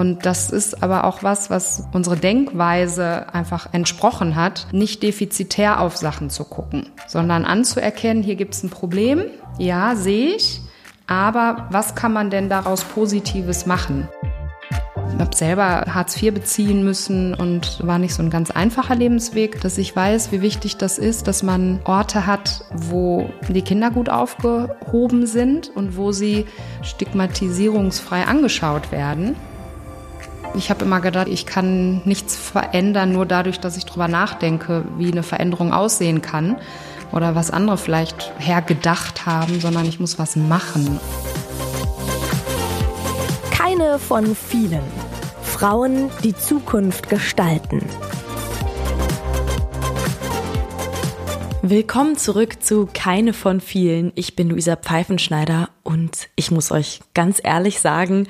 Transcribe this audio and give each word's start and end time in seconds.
Und 0.00 0.24
das 0.24 0.48
ist 0.48 0.82
aber 0.82 1.04
auch 1.04 1.22
was, 1.22 1.50
was 1.50 1.86
unsere 1.92 2.16
Denkweise 2.16 3.34
einfach 3.34 3.68
entsprochen 3.74 4.34
hat, 4.34 4.66
nicht 4.72 5.02
defizitär 5.02 5.78
auf 5.78 5.98
Sachen 5.98 6.30
zu 6.30 6.44
gucken, 6.44 6.86
sondern 7.06 7.44
anzuerkennen, 7.44 8.22
hier 8.22 8.36
gibt 8.36 8.54
es 8.54 8.62
ein 8.62 8.70
Problem, 8.70 9.24
ja, 9.58 9.94
sehe 9.96 10.36
ich, 10.36 10.62
aber 11.06 11.68
was 11.70 11.94
kann 11.94 12.14
man 12.14 12.30
denn 12.30 12.48
daraus 12.48 12.82
Positives 12.82 13.66
machen? 13.66 14.08
Ich 15.12 15.20
habe 15.20 15.36
selber 15.36 15.84
Hartz 15.92 16.16
IV 16.22 16.32
beziehen 16.32 16.82
müssen 16.82 17.34
und 17.34 17.86
war 17.86 17.98
nicht 17.98 18.14
so 18.14 18.22
ein 18.22 18.30
ganz 18.30 18.50
einfacher 18.50 18.94
Lebensweg, 18.94 19.60
dass 19.60 19.76
ich 19.76 19.94
weiß, 19.94 20.32
wie 20.32 20.40
wichtig 20.40 20.78
das 20.78 20.96
ist, 20.96 21.28
dass 21.28 21.42
man 21.42 21.78
Orte 21.84 22.26
hat, 22.26 22.64
wo 22.72 23.28
die 23.50 23.60
Kinder 23.60 23.90
gut 23.90 24.08
aufgehoben 24.08 25.26
sind 25.26 25.70
und 25.76 25.98
wo 25.98 26.10
sie 26.10 26.46
stigmatisierungsfrei 26.80 28.24
angeschaut 28.24 28.92
werden. 28.92 29.36
Ich 30.54 30.68
habe 30.68 30.84
immer 30.84 31.00
gedacht, 31.00 31.28
ich 31.28 31.46
kann 31.46 32.02
nichts 32.04 32.36
verändern, 32.36 33.12
nur 33.12 33.24
dadurch, 33.24 33.60
dass 33.60 33.76
ich 33.76 33.84
darüber 33.84 34.08
nachdenke, 34.08 34.84
wie 34.98 35.10
eine 35.10 35.22
Veränderung 35.22 35.72
aussehen 35.72 36.22
kann 36.22 36.56
oder 37.12 37.34
was 37.34 37.50
andere 37.50 37.78
vielleicht 37.78 38.32
hergedacht 38.38 39.26
haben, 39.26 39.60
sondern 39.60 39.86
ich 39.86 40.00
muss 40.00 40.18
was 40.18 40.34
machen. 40.36 40.98
Keine 43.52 43.98
von 43.98 44.34
vielen. 44.34 44.82
Frauen, 45.42 46.10
die 46.24 46.34
Zukunft 46.34 47.08
gestalten. 47.08 47.84
Willkommen 51.62 52.16
zurück 52.16 52.62
zu 52.62 52.88
Keine 52.92 53.34
von 53.34 53.60
vielen. 53.60 54.10
Ich 54.16 54.34
bin 54.34 54.48
Luisa 54.48 54.76
Pfeifenschneider 54.76 55.68
und 55.84 56.28
ich 56.34 56.50
muss 56.50 56.72
euch 56.72 57.00
ganz 57.14 57.40
ehrlich 57.42 57.80
sagen, 57.80 58.26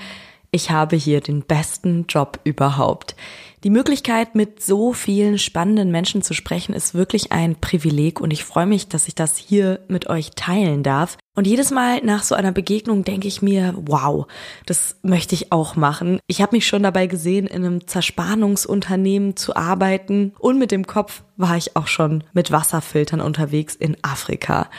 ich 0.51 0.71
habe 0.71 0.97
hier 0.97 1.21
den 1.21 1.43
besten 1.43 2.07
Job 2.09 2.41
überhaupt. 2.45 3.15
Die 3.63 3.71
Möglichkeit, 3.71 4.35
mit 4.35 4.63
so 4.63 4.95
vielen 4.95 5.37
spannenden 5.37 5.91
Menschen 5.91 6.23
zu 6.23 6.33
sprechen, 6.33 6.74
ist 6.74 6.95
wirklich 6.95 7.30
ein 7.30 7.57
Privileg 7.57 8.19
und 8.19 8.33
ich 8.33 8.43
freue 8.43 8.65
mich, 8.65 8.89
dass 8.89 9.07
ich 9.07 9.15
das 9.15 9.37
hier 9.37 9.80
mit 9.87 10.09
euch 10.09 10.30
teilen 10.35 10.83
darf. 10.83 11.19
Und 11.37 11.47
jedes 11.47 11.71
Mal 11.71 12.01
nach 12.02 12.23
so 12.23 12.35
einer 12.35 12.52
Begegnung 12.52 13.05
denke 13.05 13.29
ich 13.29 13.43
mir, 13.43 13.74
wow, 13.77 14.27
das 14.65 14.97
möchte 15.02 15.35
ich 15.35 15.52
auch 15.52 15.77
machen. 15.77 16.21
Ich 16.27 16.41
habe 16.41 16.57
mich 16.57 16.67
schon 16.67 16.83
dabei 16.83 17.07
gesehen, 17.07 17.46
in 17.46 17.65
einem 17.65 17.87
Zerspannungsunternehmen 17.87 19.37
zu 19.37 19.55
arbeiten 19.55 20.33
und 20.39 20.59
mit 20.59 20.71
dem 20.71 20.87
Kopf 20.87 21.23
war 21.37 21.57
ich 21.59 21.77
auch 21.77 21.87
schon 21.87 22.24
mit 22.33 22.51
Wasserfiltern 22.51 23.21
unterwegs 23.21 23.74
in 23.74 23.96
Afrika. 24.02 24.71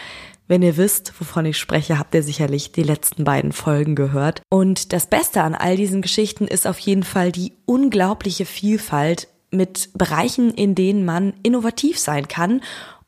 Wenn 0.52 0.64
ihr 0.64 0.76
wisst, 0.76 1.14
wovon 1.18 1.46
ich 1.46 1.58
spreche, 1.58 1.98
habt 1.98 2.14
ihr 2.14 2.24
sicherlich 2.24 2.74
die 2.74 2.84
letzten 2.84 3.24
beiden 3.24 3.54
Folgen 3.54 3.96
gehört. 3.96 4.42
Und 4.50 4.92
das 4.92 5.06
Beste 5.06 5.44
an 5.44 5.56
all 5.56 5.78
diesen 5.78 6.02
Geschichten 6.02 6.46
ist 6.46 6.68
auf 6.68 6.78
jeden 6.80 7.04
Fall 7.04 7.32
die 7.32 7.54
unglaubliche 7.66 8.44
Vielfalt 8.44 9.30
mit 9.52 9.92
Bereichen, 9.94 10.54
in 10.54 10.76
denen 10.76 11.06
man 11.06 11.36
innovativ 11.42 11.98
sein 11.98 12.28
kann 12.28 12.60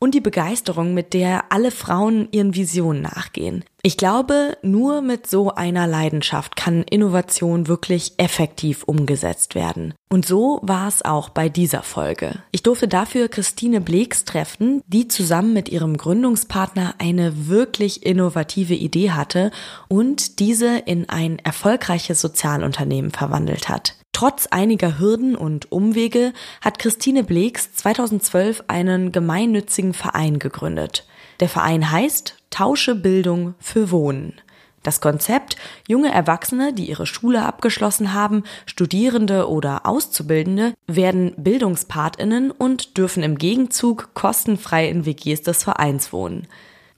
und 0.04 0.14
die 0.14 0.20
Begeisterung, 0.20 0.92
mit 0.92 1.14
der 1.14 1.50
alle 1.50 1.70
Frauen 1.70 2.28
ihren 2.30 2.54
Visionen 2.54 3.00
nachgehen. 3.00 3.64
Ich 3.82 3.96
glaube, 3.96 4.58
nur 4.60 5.00
mit 5.00 5.26
so 5.26 5.54
einer 5.54 5.86
Leidenschaft 5.86 6.56
kann 6.56 6.82
Innovation 6.82 7.68
wirklich 7.68 8.12
effektiv 8.18 8.84
umgesetzt 8.84 9.54
werden. 9.54 9.94
Und 10.10 10.26
so 10.26 10.60
war 10.62 10.88
es 10.88 11.02
auch 11.02 11.30
bei 11.30 11.48
dieser 11.48 11.82
Folge. 11.82 12.42
Ich 12.50 12.62
durfte 12.62 12.86
dafür 12.86 13.28
Christine 13.28 13.80
Bleeks 13.80 14.26
treffen, 14.26 14.82
die 14.86 15.08
zusammen 15.08 15.54
mit 15.54 15.70
ihrem 15.70 15.96
Gründungspartner 15.96 16.96
eine 16.98 17.48
wirklich 17.48 18.04
innovative 18.04 18.74
Idee 18.74 19.12
hatte 19.12 19.52
und 19.88 20.38
diese 20.38 20.76
in 20.84 21.08
ein 21.08 21.38
erfolgreiches 21.38 22.20
Sozialunternehmen 22.20 23.10
verwandelt 23.10 23.70
hat. 23.70 23.96
Trotz 24.14 24.46
einiger 24.46 25.00
Hürden 25.00 25.34
und 25.34 25.72
Umwege 25.72 26.32
hat 26.60 26.78
Christine 26.78 27.24
Bleeks 27.24 27.74
2012 27.74 28.62
einen 28.68 29.10
gemeinnützigen 29.10 29.92
Verein 29.92 30.38
gegründet. 30.38 31.04
Der 31.40 31.48
Verein 31.48 31.90
heißt 31.90 32.36
Tausche 32.48 32.94
Bildung 32.94 33.54
für 33.58 33.90
Wohnen. 33.90 34.40
Das 34.84 35.00
Konzept, 35.00 35.56
junge 35.88 36.12
Erwachsene, 36.12 36.72
die 36.72 36.88
ihre 36.88 37.06
Schule 37.06 37.42
abgeschlossen 37.42 38.14
haben, 38.14 38.44
Studierende 38.66 39.48
oder 39.48 39.84
Auszubildende, 39.84 40.74
werden 40.86 41.34
Bildungspatinnen 41.36 42.52
und 42.52 42.96
dürfen 42.96 43.24
im 43.24 43.36
Gegenzug 43.36 44.14
kostenfrei 44.14 44.88
in 44.88 45.06
WGs 45.06 45.42
des 45.42 45.64
Vereins 45.64 46.12
wohnen. 46.12 46.46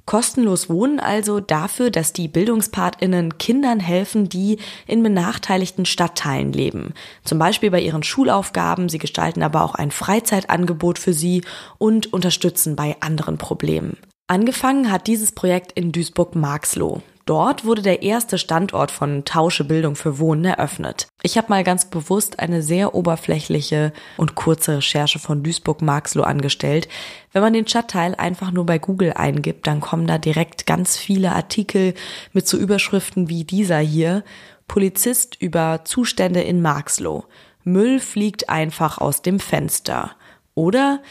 Kostenlos 0.06 0.70
Wohnen 0.70 1.00
also 1.00 1.40
dafür, 1.40 1.90
dass 1.90 2.12
die 2.12 2.28
Bildungspatinnen 2.28 3.38
Kindern 3.38 3.80
helfen, 3.80 4.28
die 4.28 4.58
in 4.86 5.02
benachteiligten 5.02 5.84
Stadtteilen 5.84 6.52
leben. 6.52 6.94
Zum 7.24 7.40
Beispiel 7.40 7.72
bei 7.72 7.80
ihren 7.80 8.04
Schulaufgaben. 8.04 8.88
Sie 8.88 8.98
gestalten 8.98 9.42
aber 9.42 9.62
auch 9.62 9.74
ein 9.74 9.90
Freizeitangebot 9.90 11.00
für 11.00 11.12
sie 11.12 11.42
und 11.78 12.12
unterstützen 12.12 12.76
bei 12.76 12.96
anderen 13.00 13.36
Problemen. 13.36 13.96
Angefangen 14.28 14.90
hat 14.90 15.08
dieses 15.08 15.32
Projekt 15.32 15.72
in 15.72 15.90
Duisburg-Marxloh. 15.90 17.02
Dort 17.26 17.64
wurde 17.64 17.82
der 17.82 18.02
erste 18.02 18.38
Standort 18.38 18.92
von 18.92 19.24
Tausche 19.24 19.64
Bildung 19.64 19.96
für 19.96 20.20
Wohnen 20.20 20.44
eröffnet. 20.44 21.08
Ich 21.22 21.36
habe 21.36 21.48
mal 21.48 21.64
ganz 21.64 21.86
bewusst 21.86 22.38
eine 22.38 22.62
sehr 22.62 22.94
oberflächliche 22.94 23.92
und 24.16 24.36
kurze 24.36 24.76
Recherche 24.76 25.18
von 25.18 25.42
Duisburg-Marxloh 25.42 26.22
angestellt. 26.22 26.86
Wenn 27.32 27.42
man 27.42 27.52
den 27.52 27.66
Stadtteil 27.66 28.14
einfach 28.14 28.52
nur 28.52 28.64
bei 28.64 28.78
Google 28.78 29.12
eingibt, 29.14 29.66
dann 29.66 29.80
kommen 29.80 30.06
da 30.06 30.18
direkt 30.18 30.66
ganz 30.66 30.96
viele 30.96 31.32
Artikel 31.32 31.94
mit 32.32 32.46
so 32.46 32.56
Überschriften 32.56 33.28
wie 33.28 33.42
dieser 33.42 33.80
hier. 33.80 34.22
Polizist 34.68 35.34
über 35.40 35.80
Zustände 35.84 36.42
in 36.42 36.62
Marxloh. 36.62 37.24
Müll 37.64 37.98
fliegt 37.98 38.48
einfach 38.48 38.98
aus 38.98 39.22
dem 39.22 39.40
Fenster. 39.40 40.12
Oder 40.54 41.02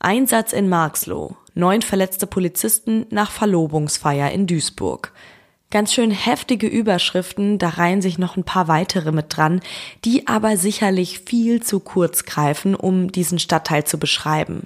Einsatz 0.00 0.52
in 0.52 0.68
Marxloh. 0.68 1.36
Neun 1.54 1.82
verletzte 1.82 2.26
Polizisten 2.26 3.06
nach 3.10 3.30
Verlobungsfeier 3.30 4.32
in 4.32 4.48
Duisburg. 4.48 5.12
Ganz 5.70 5.92
schön 5.92 6.10
heftige 6.10 6.66
Überschriften, 6.66 7.58
da 7.58 7.68
reihen 7.68 8.02
sich 8.02 8.18
noch 8.18 8.36
ein 8.36 8.42
paar 8.42 8.66
weitere 8.66 9.12
mit 9.12 9.36
dran, 9.36 9.60
die 10.04 10.26
aber 10.26 10.56
sicherlich 10.56 11.20
viel 11.20 11.62
zu 11.62 11.78
kurz 11.78 12.24
greifen, 12.24 12.74
um 12.74 13.12
diesen 13.12 13.38
Stadtteil 13.38 13.84
zu 13.84 13.96
beschreiben. 13.96 14.64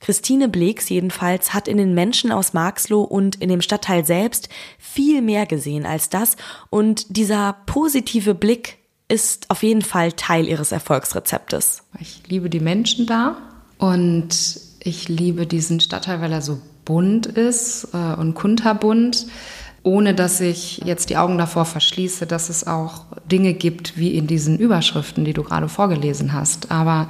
Christine 0.00 0.48
Bleeks 0.48 0.88
jedenfalls 0.90 1.54
hat 1.54 1.66
in 1.66 1.76
den 1.76 1.92
Menschen 1.92 2.30
aus 2.30 2.52
Marxloh 2.52 3.02
und 3.02 3.36
in 3.36 3.48
dem 3.48 3.62
Stadtteil 3.62 4.04
selbst 4.04 4.48
viel 4.78 5.22
mehr 5.22 5.46
gesehen 5.46 5.86
als 5.86 6.08
das 6.08 6.36
und 6.70 7.16
dieser 7.16 7.56
positive 7.66 8.34
Blick 8.34 8.78
ist 9.08 9.50
auf 9.50 9.64
jeden 9.64 9.82
Fall 9.82 10.12
Teil 10.12 10.46
ihres 10.46 10.70
Erfolgsrezeptes. 10.70 11.82
Ich 11.98 12.22
liebe 12.28 12.48
die 12.48 12.60
Menschen 12.60 13.06
da 13.06 13.38
und 13.78 14.60
ich 14.78 15.08
liebe 15.08 15.46
diesen 15.46 15.80
Stadtteil, 15.80 16.20
weil 16.20 16.32
er 16.32 16.42
so 16.42 16.60
bunt 16.84 17.26
ist 17.26 17.88
äh, 17.92 18.14
und 18.14 18.34
kunterbunt 18.34 19.26
ohne 19.84 20.14
dass 20.14 20.40
ich 20.40 20.78
jetzt 20.78 21.10
die 21.10 21.16
Augen 21.16 21.38
davor 21.38 21.66
verschließe, 21.66 22.26
dass 22.26 22.48
es 22.48 22.66
auch 22.66 23.04
Dinge 23.30 23.54
gibt 23.54 23.96
wie 23.96 24.16
in 24.16 24.26
diesen 24.26 24.58
Überschriften, 24.58 25.24
die 25.24 25.34
du 25.34 25.44
gerade 25.44 25.68
vorgelesen 25.68 26.32
hast. 26.32 26.72
Aber 26.72 27.08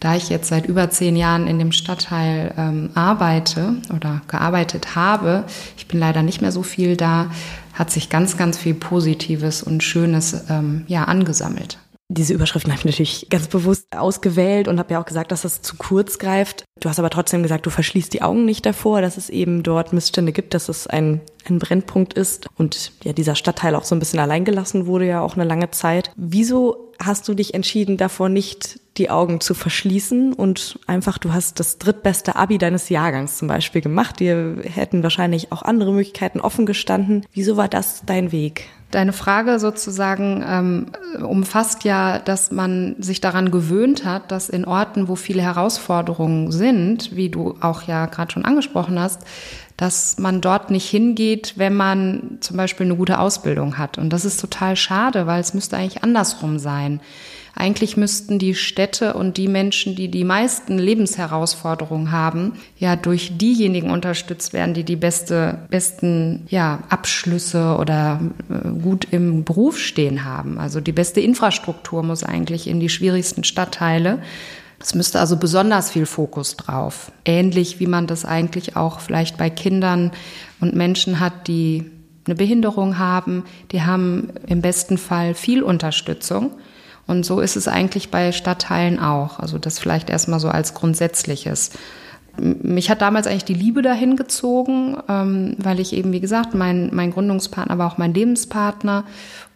da 0.00 0.14
ich 0.14 0.28
jetzt 0.28 0.48
seit 0.48 0.66
über 0.66 0.88
zehn 0.88 1.16
Jahren 1.16 1.46
in 1.46 1.58
dem 1.58 1.72
Stadtteil 1.72 2.54
ähm, 2.56 2.90
arbeite 2.94 3.76
oder 3.94 4.22
gearbeitet 4.28 4.94
habe, 4.94 5.44
ich 5.76 5.88
bin 5.88 5.98
leider 5.98 6.22
nicht 6.22 6.40
mehr 6.40 6.52
so 6.52 6.62
viel 6.62 6.96
da, 6.96 7.30
hat 7.72 7.90
sich 7.90 8.08
ganz, 8.08 8.36
ganz 8.36 8.56
viel 8.56 8.74
Positives 8.74 9.62
und 9.62 9.82
Schönes 9.82 10.44
ähm, 10.48 10.84
ja 10.86 11.04
angesammelt. 11.04 11.78
Diese 12.08 12.34
Überschriften 12.34 12.70
habe 12.70 12.78
ich 12.78 12.84
natürlich 12.84 13.26
ganz 13.30 13.48
bewusst 13.48 13.88
ausgewählt 13.96 14.68
und 14.68 14.78
habe 14.78 14.94
ja 14.94 15.00
auch 15.00 15.06
gesagt, 15.06 15.32
dass 15.32 15.42
das 15.42 15.62
zu 15.62 15.76
kurz 15.76 16.18
greift. 16.18 16.64
Du 16.78 16.88
hast 16.88 17.00
aber 17.00 17.10
trotzdem 17.10 17.42
gesagt, 17.42 17.66
du 17.66 17.70
verschließt 17.70 18.12
die 18.12 18.22
Augen 18.22 18.44
nicht 18.44 18.64
davor, 18.64 19.00
dass 19.00 19.16
es 19.16 19.28
eben 19.28 19.64
dort 19.64 19.92
Missstände 19.92 20.32
gibt, 20.32 20.54
dass 20.54 20.68
es 20.68 20.86
ein, 20.86 21.20
ein 21.48 21.58
Brennpunkt 21.58 22.14
ist 22.14 22.46
und 22.56 22.92
ja 23.02 23.12
dieser 23.12 23.34
Stadtteil 23.34 23.74
auch 23.74 23.84
so 23.84 23.96
ein 23.96 23.98
bisschen 23.98 24.20
alleingelassen 24.20 24.86
wurde 24.86 25.06
ja 25.06 25.20
auch 25.20 25.34
eine 25.34 25.44
lange 25.44 25.72
Zeit. 25.72 26.12
Wieso 26.14 26.92
hast 27.02 27.26
du 27.26 27.34
dich 27.34 27.54
entschieden, 27.54 27.96
davor 27.96 28.28
nicht 28.28 28.78
die 28.98 29.10
Augen 29.10 29.40
zu 29.40 29.54
verschließen 29.54 30.32
und 30.32 30.78
einfach, 30.86 31.18
du 31.18 31.32
hast 31.32 31.60
das 31.60 31.78
drittbeste 31.78 32.36
Abi 32.36 32.58
deines 32.58 32.88
Jahrgangs 32.88 33.38
zum 33.38 33.48
Beispiel 33.48 33.80
gemacht. 33.80 34.20
Dir 34.20 34.58
hätten 34.62 35.02
wahrscheinlich 35.02 35.52
auch 35.52 35.62
andere 35.62 35.92
Möglichkeiten 35.92 36.40
offen 36.40 36.66
gestanden. 36.66 37.24
Wieso 37.32 37.56
war 37.56 37.68
das 37.68 38.02
dein 38.06 38.32
Weg? 38.32 38.68
Deine 38.92 39.12
Frage 39.12 39.58
sozusagen 39.58 40.44
ähm, 40.48 40.86
umfasst 41.20 41.82
ja, 41.82 42.20
dass 42.20 42.52
man 42.52 42.94
sich 43.00 43.20
daran 43.20 43.50
gewöhnt 43.50 44.04
hat, 44.04 44.30
dass 44.30 44.48
in 44.48 44.64
Orten, 44.64 45.08
wo 45.08 45.16
viele 45.16 45.42
Herausforderungen 45.42 46.52
sind, 46.52 47.14
wie 47.16 47.28
du 47.28 47.56
auch 47.60 47.82
ja 47.82 48.06
gerade 48.06 48.32
schon 48.32 48.44
angesprochen 48.44 48.98
hast, 48.98 49.22
dass 49.76 50.18
man 50.18 50.40
dort 50.40 50.70
nicht 50.70 50.88
hingeht, 50.88 51.54
wenn 51.56 51.74
man 51.74 52.38
zum 52.40 52.56
Beispiel 52.56 52.86
eine 52.86 52.96
gute 52.96 53.18
Ausbildung 53.18 53.76
hat. 53.76 53.98
Und 53.98 54.12
das 54.12 54.24
ist 54.24 54.40
total 54.40 54.76
schade, 54.76 55.26
weil 55.26 55.40
es 55.40 55.52
müsste 55.52 55.76
eigentlich 55.76 56.04
andersrum 56.04 56.58
sein. 56.58 57.00
Eigentlich 57.58 57.96
müssten 57.96 58.38
die 58.38 58.54
Städte 58.54 59.14
und 59.14 59.38
die 59.38 59.48
Menschen, 59.48 59.96
die 59.96 60.08
die 60.08 60.24
meisten 60.24 60.76
Lebensherausforderungen 60.76 62.12
haben, 62.12 62.52
ja 62.78 62.96
durch 62.96 63.38
diejenigen 63.38 63.90
unterstützt 63.90 64.52
werden, 64.52 64.74
die 64.74 64.84
die 64.84 64.94
beste, 64.94 65.60
besten 65.70 66.44
ja, 66.50 66.82
Abschlüsse 66.90 67.78
oder 67.80 68.20
äh, 68.50 68.68
gut 68.82 69.08
im 69.10 69.44
Beruf 69.44 69.78
stehen 69.78 70.26
haben. 70.26 70.58
Also 70.58 70.82
die 70.82 70.92
beste 70.92 71.22
Infrastruktur 71.22 72.02
muss 72.02 72.24
eigentlich 72.24 72.66
in 72.68 72.78
die 72.78 72.90
schwierigsten 72.90 73.42
Stadtteile. 73.42 74.18
Es 74.78 74.94
müsste 74.94 75.18
also 75.18 75.38
besonders 75.38 75.90
viel 75.90 76.04
Fokus 76.04 76.58
drauf. 76.58 77.10
Ähnlich 77.24 77.80
wie 77.80 77.86
man 77.86 78.06
das 78.06 78.26
eigentlich 78.26 78.76
auch 78.76 79.00
vielleicht 79.00 79.38
bei 79.38 79.48
Kindern 79.48 80.10
und 80.60 80.74
Menschen 80.74 81.20
hat, 81.20 81.48
die 81.48 81.90
eine 82.26 82.34
Behinderung 82.34 82.98
haben. 82.98 83.44
Die 83.72 83.80
haben 83.80 84.28
im 84.46 84.60
besten 84.60 84.98
Fall 84.98 85.32
viel 85.32 85.62
Unterstützung. 85.62 86.50
Und 87.06 87.24
so 87.24 87.40
ist 87.40 87.56
es 87.56 87.68
eigentlich 87.68 88.10
bei 88.10 88.32
Stadtteilen 88.32 88.98
auch. 88.98 89.38
Also 89.38 89.58
das 89.58 89.78
vielleicht 89.78 90.10
erstmal 90.10 90.40
so 90.40 90.48
als 90.48 90.74
Grundsätzliches. 90.74 91.70
Mich 92.38 92.90
hat 92.90 93.00
damals 93.00 93.26
eigentlich 93.26 93.44
die 93.44 93.54
Liebe 93.54 93.80
dahin 93.80 94.16
gezogen, 94.16 94.96
ähm, 95.08 95.56
weil 95.58 95.80
ich 95.80 95.92
eben, 95.92 96.12
wie 96.12 96.20
gesagt, 96.20 96.54
mein, 96.54 96.90
mein 96.92 97.12
Gründungspartner 97.12 97.78
war 97.78 97.90
auch 97.90 97.98
mein 97.98 98.12
Lebenspartner 98.12 99.04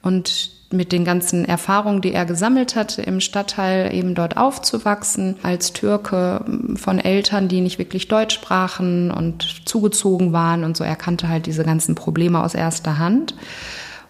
und 0.02 0.50
mit 0.72 0.92
den 0.92 1.04
ganzen 1.04 1.44
Erfahrungen, 1.44 2.00
die 2.00 2.12
er 2.12 2.24
gesammelt 2.24 2.76
hatte 2.76 3.02
im 3.02 3.20
Stadtteil, 3.20 3.92
eben 3.92 4.14
dort 4.14 4.36
aufzuwachsen, 4.36 5.34
als 5.42 5.72
Türke 5.72 6.44
von 6.76 7.00
Eltern, 7.00 7.48
die 7.48 7.60
nicht 7.60 7.78
wirklich 7.78 8.06
Deutsch 8.06 8.36
sprachen 8.36 9.10
und 9.10 9.68
zugezogen 9.68 10.32
waren 10.32 10.62
und 10.62 10.76
so. 10.76 10.84
Er 10.84 10.94
kannte 10.94 11.28
halt 11.28 11.46
diese 11.46 11.64
ganzen 11.64 11.96
Probleme 11.96 12.42
aus 12.42 12.54
erster 12.54 12.98
Hand. 12.98 13.34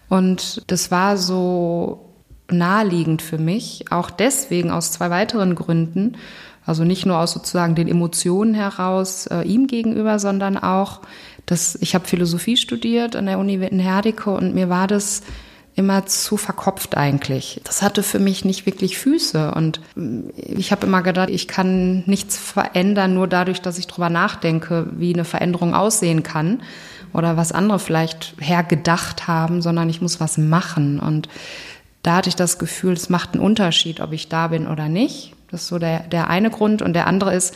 Und 0.07 0.61
das 0.67 0.91
war 0.91 1.17
so 1.17 2.10
naheliegend 2.51 3.21
für 3.21 3.37
mich, 3.37 3.85
auch 3.91 4.09
deswegen 4.09 4.71
aus 4.71 4.91
zwei 4.91 5.09
weiteren 5.09 5.55
Gründen. 5.55 6.17
Also 6.65 6.83
nicht 6.83 7.05
nur 7.05 7.17
aus 7.17 7.31
sozusagen 7.31 7.75
den 7.75 7.87
Emotionen 7.87 8.53
heraus 8.53 9.27
äh, 9.27 9.41
ihm 9.41 9.67
gegenüber, 9.67 10.19
sondern 10.19 10.57
auch, 10.57 11.01
dass 11.45 11.75
ich 11.81 11.95
habe 11.95 12.07
Philosophie 12.07 12.55
studiert 12.55 13.15
an 13.15 13.25
der 13.25 13.39
Uni 13.39 13.59
Wittenherdecke 13.59 14.29
und 14.29 14.53
mir 14.53 14.69
war 14.69 14.87
das 14.87 15.23
immer 15.75 16.05
zu 16.05 16.37
verkopft 16.37 16.97
eigentlich. 16.97 17.61
Das 17.63 17.81
hatte 17.81 18.03
für 18.03 18.19
mich 18.19 18.43
nicht 18.43 18.65
wirklich 18.65 18.97
Füße 18.97 19.51
und 19.51 19.79
ich 20.35 20.71
habe 20.71 20.85
immer 20.85 21.01
gedacht, 21.01 21.29
ich 21.29 21.47
kann 21.47 22.03
nichts 22.05 22.37
verändern 22.37 23.13
nur 23.13 23.27
dadurch, 23.27 23.61
dass 23.61 23.77
ich 23.77 23.87
drüber 23.87 24.09
nachdenke, 24.09 24.87
wie 24.91 25.13
eine 25.13 25.23
Veränderung 25.23 25.73
aussehen 25.73 26.23
kann 26.23 26.61
oder 27.13 27.37
was 27.37 27.51
andere 27.51 27.79
vielleicht 27.79 28.35
hergedacht 28.39 29.27
haben, 29.27 29.61
sondern 29.61 29.89
ich 29.89 30.01
muss 30.01 30.19
was 30.19 30.37
machen 30.37 30.99
und 30.99 31.29
da 32.03 32.15
hatte 32.15 32.29
ich 32.29 32.35
das 32.35 32.57
Gefühl, 32.57 32.93
es 32.93 33.09
macht 33.09 33.33
einen 33.33 33.43
Unterschied, 33.43 33.99
ob 33.99 34.11
ich 34.11 34.27
da 34.29 34.47
bin 34.47 34.67
oder 34.67 34.89
nicht. 34.89 35.33
Das 35.51 35.63
ist 35.63 35.67
so 35.67 35.79
der, 35.79 35.99
der 36.01 36.29
eine 36.29 36.49
Grund. 36.49 36.81
Und 36.81 36.93
der 36.93 37.07
andere 37.07 37.35
ist, 37.35 37.53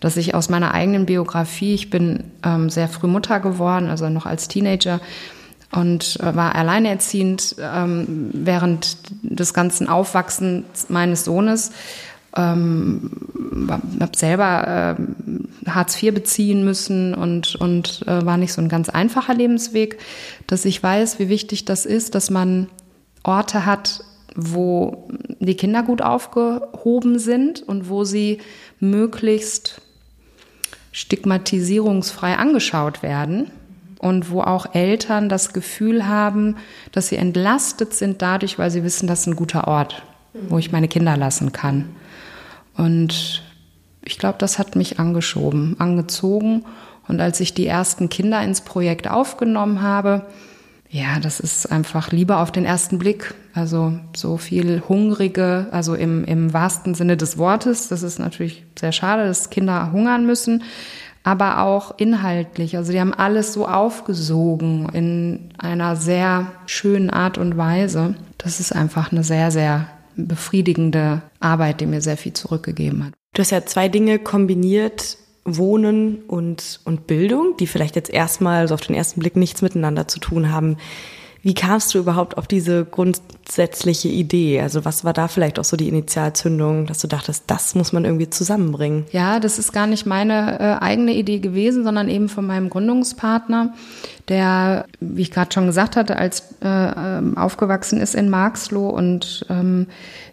dass 0.00 0.16
ich 0.16 0.34
aus 0.34 0.48
meiner 0.48 0.74
eigenen 0.74 1.06
Biografie, 1.06 1.74
ich 1.74 1.90
bin 1.90 2.24
ähm, 2.44 2.68
sehr 2.68 2.88
früh 2.88 3.06
Mutter 3.06 3.40
geworden, 3.40 3.88
also 3.88 4.08
noch 4.08 4.26
als 4.26 4.48
Teenager 4.48 5.00
und 5.72 6.18
äh, 6.20 6.34
war 6.34 6.54
alleinerziehend 6.54 7.56
ähm, 7.58 8.30
während 8.32 8.98
des 9.22 9.54
ganzen 9.54 9.88
Aufwachsens 9.88 10.88
meines 10.88 11.24
Sohnes. 11.24 11.72
Ähm, 12.36 13.10
habe 13.98 14.16
selber 14.16 14.96
äh, 14.98 15.70
Hartz 15.70 16.02
IV 16.02 16.12
beziehen 16.12 16.64
müssen 16.64 17.14
und, 17.14 17.56
und 17.56 18.04
äh, 18.06 18.26
war 18.26 18.36
nicht 18.36 18.52
so 18.52 18.60
ein 18.60 18.68
ganz 18.68 18.90
einfacher 18.90 19.32
Lebensweg, 19.32 19.98
dass 20.46 20.66
ich 20.66 20.82
weiß, 20.82 21.18
wie 21.18 21.30
wichtig 21.30 21.64
das 21.64 21.86
ist, 21.86 22.14
dass 22.14 22.28
man 22.28 22.68
Orte 23.26 23.66
hat, 23.66 24.04
wo 24.34 25.08
die 25.40 25.56
Kinder 25.56 25.82
gut 25.82 26.02
aufgehoben 26.02 27.18
sind 27.18 27.62
und 27.62 27.88
wo 27.88 28.04
sie 28.04 28.38
möglichst 28.80 29.80
stigmatisierungsfrei 30.92 32.36
angeschaut 32.36 33.02
werden 33.02 33.50
und 33.98 34.30
wo 34.30 34.40
auch 34.42 34.74
Eltern 34.74 35.28
das 35.28 35.52
Gefühl 35.52 36.06
haben, 36.06 36.56
dass 36.92 37.08
sie 37.08 37.16
entlastet 37.16 37.94
sind 37.94 38.22
dadurch, 38.22 38.58
weil 38.58 38.70
sie 38.70 38.84
wissen, 38.84 39.06
das 39.06 39.20
ist 39.20 39.26
ein 39.26 39.36
guter 39.36 39.68
Ort, 39.68 40.02
wo 40.48 40.58
ich 40.58 40.72
meine 40.72 40.88
Kinder 40.88 41.16
lassen 41.16 41.52
kann. 41.52 41.88
Und 42.76 43.42
ich 44.04 44.18
glaube, 44.18 44.38
das 44.38 44.58
hat 44.58 44.76
mich 44.76 44.98
angeschoben, 44.98 45.76
angezogen. 45.78 46.64
Und 47.08 47.20
als 47.20 47.40
ich 47.40 47.54
die 47.54 47.66
ersten 47.66 48.08
Kinder 48.08 48.42
ins 48.42 48.60
Projekt 48.60 49.08
aufgenommen 49.08 49.82
habe, 49.82 50.26
ja, 50.90 51.18
das 51.20 51.40
ist 51.40 51.70
einfach 51.70 52.12
Liebe 52.12 52.36
auf 52.36 52.52
den 52.52 52.64
ersten 52.64 52.98
Blick. 52.98 53.34
Also 53.54 53.98
so 54.14 54.36
viel 54.36 54.82
Hungrige, 54.88 55.66
also 55.70 55.94
im, 55.94 56.24
im 56.24 56.52
wahrsten 56.52 56.94
Sinne 56.94 57.16
des 57.16 57.38
Wortes. 57.38 57.88
Das 57.88 58.02
ist 58.02 58.18
natürlich 58.18 58.64
sehr 58.78 58.92
schade, 58.92 59.24
dass 59.24 59.50
Kinder 59.50 59.92
hungern 59.92 60.26
müssen, 60.26 60.62
aber 61.24 61.60
auch 61.60 61.98
inhaltlich. 61.98 62.76
Also 62.76 62.92
die 62.92 63.00
haben 63.00 63.14
alles 63.14 63.52
so 63.52 63.66
aufgesogen 63.66 64.88
in 64.92 65.50
einer 65.58 65.96
sehr 65.96 66.52
schönen 66.66 67.10
Art 67.10 67.38
und 67.38 67.56
Weise. 67.56 68.14
Das 68.38 68.60
ist 68.60 68.72
einfach 68.72 69.10
eine 69.10 69.24
sehr, 69.24 69.50
sehr 69.50 69.88
befriedigende 70.16 71.22
Arbeit, 71.40 71.80
die 71.80 71.86
mir 71.86 72.00
sehr 72.00 72.16
viel 72.16 72.32
zurückgegeben 72.32 73.06
hat. 73.06 73.12
Du 73.34 73.40
hast 73.40 73.50
ja 73.50 73.66
zwei 73.66 73.88
Dinge 73.88 74.18
kombiniert, 74.18 75.18
Wohnen 75.46 76.22
und, 76.26 76.80
und 76.84 77.06
Bildung, 77.06 77.56
die 77.58 77.66
vielleicht 77.66 77.96
jetzt 77.96 78.10
erstmal 78.10 78.68
so 78.68 78.74
auf 78.74 78.80
den 78.80 78.96
ersten 78.96 79.20
Blick 79.20 79.36
nichts 79.36 79.62
miteinander 79.62 80.08
zu 80.08 80.18
tun 80.18 80.52
haben. 80.52 80.76
Wie 81.46 81.54
kamst 81.54 81.94
du 81.94 82.00
überhaupt 82.00 82.38
auf 82.38 82.48
diese 82.48 82.84
grundsätzliche 82.84 84.08
Idee? 84.08 84.60
Also 84.60 84.84
was 84.84 85.04
war 85.04 85.12
da 85.12 85.28
vielleicht 85.28 85.60
auch 85.60 85.64
so 85.64 85.76
die 85.76 85.86
Initialzündung, 85.86 86.86
dass 86.86 86.98
du 86.98 87.06
dachtest, 87.06 87.44
das 87.46 87.76
muss 87.76 87.92
man 87.92 88.04
irgendwie 88.04 88.28
zusammenbringen? 88.28 89.04
Ja, 89.12 89.38
das 89.38 89.60
ist 89.60 89.72
gar 89.72 89.86
nicht 89.86 90.06
meine 90.06 90.58
äh, 90.58 90.84
eigene 90.84 91.12
Idee 91.12 91.38
gewesen, 91.38 91.84
sondern 91.84 92.08
eben 92.08 92.28
von 92.28 92.48
meinem 92.48 92.68
Gründungspartner, 92.68 93.74
der, 94.26 94.86
wie 94.98 95.22
ich 95.22 95.30
gerade 95.30 95.52
schon 95.52 95.66
gesagt 95.66 95.94
hatte, 95.94 96.16
als 96.16 96.40
äh, 96.64 96.66
ähm, 96.66 97.38
aufgewachsen 97.38 98.00
ist 98.00 98.16
in 98.16 98.28
Marxloh 98.28 98.88
und 98.88 99.46
ähm, 99.48 99.86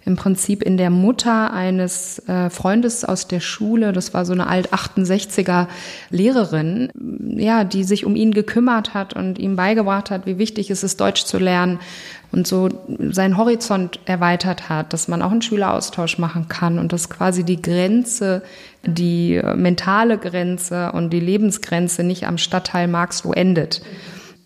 im 0.05 0.15
Prinzip 0.15 0.63
in 0.63 0.77
der 0.77 0.89
Mutter 0.89 1.53
eines 1.53 2.19
äh, 2.27 2.49
Freundes 2.49 3.05
aus 3.05 3.27
der 3.27 3.39
Schule, 3.39 3.93
das 3.93 4.13
war 4.13 4.25
so 4.25 4.33
eine 4.33 4.47
alt 4.47 4.73
68er 4.73 5.67
Lehrerin, 6.09 6.89
ja, 7.37 7.63
die 7.63 7.83
sich 7.83 8.05
um 8.05 8.15
ihn 8.15 8.33
gekümmert 8.33 8.93
hat 8.93 9.13
und 9.13 9.39
ihm 9.39 9.55
beigebracht 9.55 10.11
hat, 10.11 10.25
wie 10.25 10.37
wichtig 10.37 10.69
es 10.69 10.83
ist, 10.83 10.99
Deutsch 10.99 11.23
zu 11.25 11.37
lernen 11.37 11.79
und 12.31 12.47
so 12.47 12.69
seinen 13.11 13.37
Horizont 13.37 13.99
erweitert 14.05 14.67
hat, 14.67 14.91
dass 14.91 15.07
man 15.07 15.21
auch 15.21 15.31
einen 15.31 15.41
Schüleraustausch 15.41 16.17
machen 16.17 16.47
kann 16.47 16.79
und 16.79 16.91
dass 16.91 17.09
quasi 17.09 17.43
die 17.43 17.61
Grenze, 17.61 18.41
die 18.83 19.39
mentale 19.55 20.17
Grenze 20.17 20.91
und 20.91 21.11
die 21.11 21.19
Lebensgrenze 21.19 22.03
nicht 22.03 22.27
am 22.27 22.37
Stadtteil 22.37 22.87
Marxloh 22.87 23.33
endet 23.33 23.81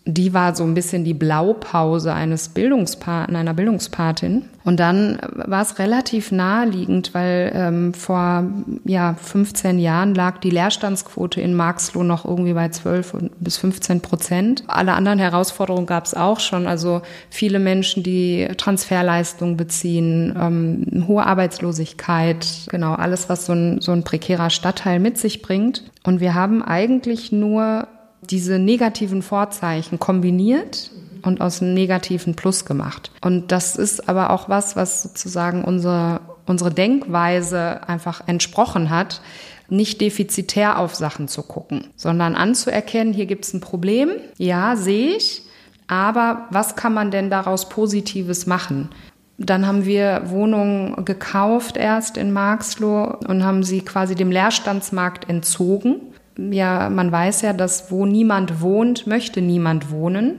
die 0.07 0.33
war 0.33 0.55
so 0.55 0.63
ein 0.63 0.73
bisschen 0.73 1.03
die 1.03 1.13
Blaupause 1.13 2.13
eines 2.13 2.49
Bildungspaten, 2.49 3.35
einer 3.35 3.53
Bildungspatin. 3.53 4.45
Und 4.63 4.79
dann 4.79 5.19
war 5.33 5.61
es 5.61 5.79
relativ 5.79 6.31
naheliegend, 6.31 7.13
weil 7.13 7.51
ähm, 7.53 7.93
vor 7.93 8.45
ja, 8.85 9.15
15 9.15 9.79
Jahren 9.79 10.15
lag 10.15 10.39
die 10.39 10.49
Leerstandsquote 10.49 11.41
in 11.41 11.53
Marxloh 11.53 12.03
noch 12.03 12.25
irgendwie 12.25 12.53
bei 12.53 12.69
12 12.69 13.29
bis 13.39 13.57
15 13.57 14.01
Prozent. 14.01 14.63
Alle 14.67 14.93
anderen 14.93 15.19
Herausforderungen 15.19 15.85
gab 15.85 16.05
es 16.05 16.13
auch 16.13 16.39
schon. 16.39 16.67
Also 16.67 17.01
viele 17.29 17.59
Menschen, 17.59 18.03
die 18.03 18.47
Transferleistungen 18.57 19.57
beziehen, 19.57 20.35
ähm, 20.39 21.05
hohe 21.07 21.25
Arbeitslosigkeit, 21.25 22.67
genau 22.69 22.93
alles, 22.93 23.29
was 23.29 23.45
so 23.45 23.53
ein, 23.53 23.81
so 23.81 23.91
ein 23.91 24.03
prekärer 24.03 24.49
Stadtteil 24.49 24.99
mit 24.99 25.17
sich 25.17 25.41
bringt. 25.41 25.83
Und 26.03 26.21
wir 26.21 26.33
haben 26.33 26.63
eigentlich 26.63 27.31
nur 27.31 27.87
diese 28.21 28.59
negativen 28.59 29.21
Vorzeichen 29.21 29.99
kombiniert 29.99 30.91
und 31.23 31.41
aus 31.41 31.61
einem 31.61 31.73
negativen 31.73 32.35
Plus 32.35 32.65
gemacht. 32.65 33.11
Und 33.21 33.51
das 33.51 33.75
ist 33.75 34.09
aber 34.09 34.31
auch 34.31 34.49
was, 34.49 34.75
was 34.75 35.03
sozusagen 35.03 35.63
unsere, 35.63 36.21
unsere 36.45 36.71
Denkweise 36.71 37.87
einfach 37.87 38.27
entsprochen 38.27 38.89
hat, 38.89 39.21
nicht 39.69 39.99
defizitär 39.99 40.79
auf 40.79 40.95
Sachen 40.95 41.27
zu 41.27 41.43
gucken, 41.43 41.87
sondern 41.95 42.35
anzuerkennen, 42.35 43.13
hier 43.13 43.25
gibt 43.25 43.45
es 43.45 43.53
ein 43.53 43.59
Problem, 43.59 44.11
ja, 44.37 44.77
sehe 44.77 45.17
ich, 45.17 45.41
aber 45.87 46.47
was 46.51 46.75
kann 46.75 46.93
man 46.93 47.11
denn 47.11 47.29
daraus 47.29 47.67
Positives 47.67 48.45
machen? 48.45 48.89
Dann 49.37 49.67
haben 49.67 49.85
wir 49.85 50.23
Wohnungen 50.29 51.05
gekauft 51.05 51.77
erst 51.77 52.17
in 52.17 52.31
Marxloh 52.31 53.17
und 53.27 53.43
haben 53.43 53.63
sie 53.63 53.81
quasi 53.81 54.15
dem 54.15 54.31
Leerstandsmarkt 54.31 55.29
entzogen 55.29 56.01
ja, 56.37 56.89
man 56.89 57.11
weiß 57.11 57.41
ja, 57.41 57.53
dass 57.53 57.91
wo 57.91 58.05
niemand 58.05 58.61
wohnt, 58.61 59.07
möchte 59.07 59.41
niemand 59.41 59.91
wohnen. 59.91 60.35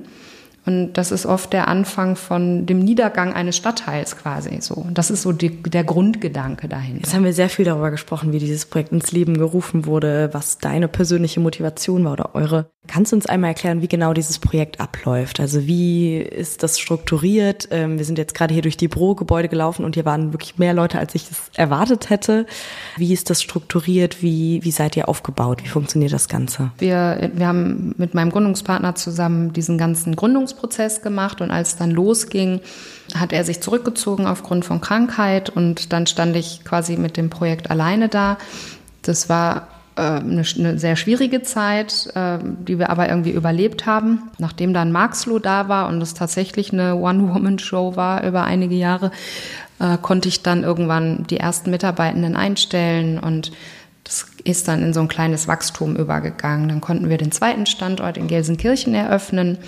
Und 0.68 0.92
das 0.98 1.12
ist 1.12 1.24
oft 1.24 1.54
der 1.54 1.66
Anfang 1.66 2.14
von 2.14 2.66
dem 2.66 2.80
Niedergang 2.80 3.32
eines 3.32 3.56
Stadtteils 3.56 4.18
quasi 4.18 4.60
so. 4.60 4.74
Und 4.74 4.98
das 4.98 5.10
ist 5.10 5.22
so 5.22 5.32
die, 5.32 5.62
der 5.62 5.82
Grundgedanke 5.82 6.68
dahinter. 6.68 7.00
Jetzt 7.04 7.14
haben 7.14 7.24
wir 7.24 7.32
sehr 7.32 7.48
viel 7.48 7.64
darüber 7.64 7.90
gesprochen, 7.90 8.34
wie 8.34 8.38
dieses 8.38 8.66
Projekt 8.66 8.92
ins 8.92 9.10
Leben 9.10 9.38
gerufen 9.38 9.86
wurde, 9.86 10.28
was 10.32 10.58
deine 10.58 10.86
persönliche 10.86 11.40
Motivation 11.40 12.04
war 12.04 12.12
oder 12.12 12.34
eure. 12.34 12.66
Kannst 12.86 13.12
du 13.12 13.16
uns 13.16 13.26
einmal 13.26 13.50
erklären, 13.50 13.80
wie 13.80 13.88
genau 13.88 14.12
dieses 14.12 14.38
Projekt 14.38 14.78
abläuft? 14.78 15.40
Also 15.40 15.66
wie 15.66 16.18
ist 16.18 16.62
das 16.62 16.78
strukturiert? 16.78 17.68
Ähm, 17.70 17.96
wir 17.96 18.04
sind 18.04 18.18
jetzt 18.18 18.34
gerade 18.34 18.52
hier 18.52 18.62
durch 18.62 18.76
die 18.76 18.88
Bürogebäude 18.88 19.48
gelaufen 19.48 19.86
und 19.86 19.94
hier 19.94 20.04
waren 20.04 20.34
wirklich 20.34 20.58
mehr 20.58 20.74
Leute, 20.74 20.98
als 20.98 21.14
ich 21.14 21.30
es 21.30 21.50
erwartet 21.54 22.10
hätte. 22.10 22.44
Wie 22.96 23.12
ist 23.14 23.30
das 23.30 23.42
strukturiert? 23.42 24.22
Wie, 24.22 24.60
wie 24.64 24.70
seid 24.70 24.96
ihr 24.96 25.08
aufgebaut? 25.08 25.62
Wie 25.64 25.68
funktioniert 25.68 26.12
das 26.12 26.28
Ganze? 26.28 26.72
Wir, 26.78 27.30
wir 27.34 27.46
haben 27.46 27.94
mit 27.96 28.12
meinem 28.12 28.30
Gründungspartner 28.30 28.94
zusammen 28.94 29.54
diesen 29.54 29.78
ganzen 29.78 30.14
Gründungsprozess 30.16 30.57
gemacht 31.02 31.40
und 31.40 31.50
als 31.50 31.76
dann 31.76 31.90
losging, 31.90 32.60
hat 33.14 33.32
er 33.32 33.44
sich 33.44 33.60
zurückgezogen 33.60 34.26
aufgrund 34.26 34.64
von 34.64 34.80
Krankheit 34.80 35.50
und 35.50 35.92
dann 35.92 36.06
stand 36.06 36.36
ich 36.36 36.64
quasi 36.64 36.96
mit 36.96 37.16
dem 37.16 37.30
Projekt 37.30 37.70
alleine 37.70 38.08
da. 38.08 38.38
Das 39.02 39.28
war 39.28 39.68
eine, 39.98 40.44
eine 40.58 40.78
sehr 40.78 40.96
schwierige 40.96 41.42
Zeit, 41.42 42.08
äh, 42.14 42.38
die 42.42 42.78
wir 42.78 42.90
aber 42.90 43.08
irgendwie 43.08 43.32
überlebt 43.32 43.86
haben. 43.86 44.30
Nachdem 44.38 44.72
dann 44.72 44.92
Marxloh 44.92 45.40
da 45.40 45.68
war 45.68 45.88
und 45.88 46.00
es 46.00 46.14
tatsächlich 46.14 46.72
eine 46.72 46.96
One-Woman-Show 46.96 47.96
war 47.96 48.24
über 48.24 48.44
einige 48.44 48.76
Jahre, 48.76 49.10
äh, 49.80 49.98
konnte 50.00 50.28
ich 50.28 50.42
dann 50.42 50.62
irgendwann 50.62 51.26
die 51.28 51.38
ersten 51.38 51.70
Mitarbeitenden 51.70 52.36
einstellen 52.36 53.18
und 53.18 53.52
das 54.04 54.26
ist 54.44 54.68
dann 54.68 54.82
in 54.82 54.94
so 54.94 55.00
ein 55.00 55.08
kleines 55.08 55.48
Wachstum 55.48 55.96
übergegangen. 55.96 56.68
Dann 56.68 56.80
konnten 56.80 57.10
wir 57.10 57.18
den 57.18 57.32
zweiten 57.32 57.66
Standort 57.66 58.16
in 58.16 58.28
Gelsenkirchen 58.28 58.94
eröffnen. 58.94 59.58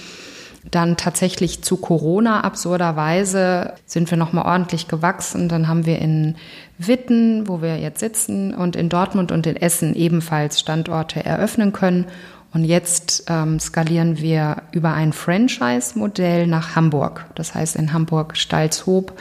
Dann 0.65 0.99
tatsächlich 0.99 1.63
zu 1.63 1.79
Corona 1.79 2.43
absurderweise 2.43 3.73
sind 3.87 4.11
wir 4.11 4.19
nochmal 4.19 4.45
ordentlich 4.45 4.89
gewachsen. 4.89 5.49
Dann 5.49 5.69
haben 5.69 5.87
wir 5.87 5.99
in 5.99 6.37
Witten, 6.77 7.49
wo 7.49 7.63
wir 7.63 7.79
jetzt 7.79 8.01
sitzen, 8.01 8.55
und 8.55 8.77
in 8.77 8.91
Dortmund 8.91 9.33
und 9.33 9.47
in 9.47 9.57
Essen 9.57 9.95
ebenfalls 9.95 10.61
Standorte 10.61 11.25
eröffnen 11.25 11.73
können. 11.73 12.07
Und 12.53 12.65
jetzt 12.65 13.25
ähm, 13.29 13.59
skalieren 13.59 14.19
wir 14.19 14.63
über 14.73 14.93
ein 14.93 15.13
Franchise-Modell 15.13 16.47
nach 16.47 16.77
Hamburg. 16.77 17.27
Das 17.37 17.55
heißt, 17.55 17.77
in 17.77 17.93
Hamburg-Stalzhoop 17.93 19.13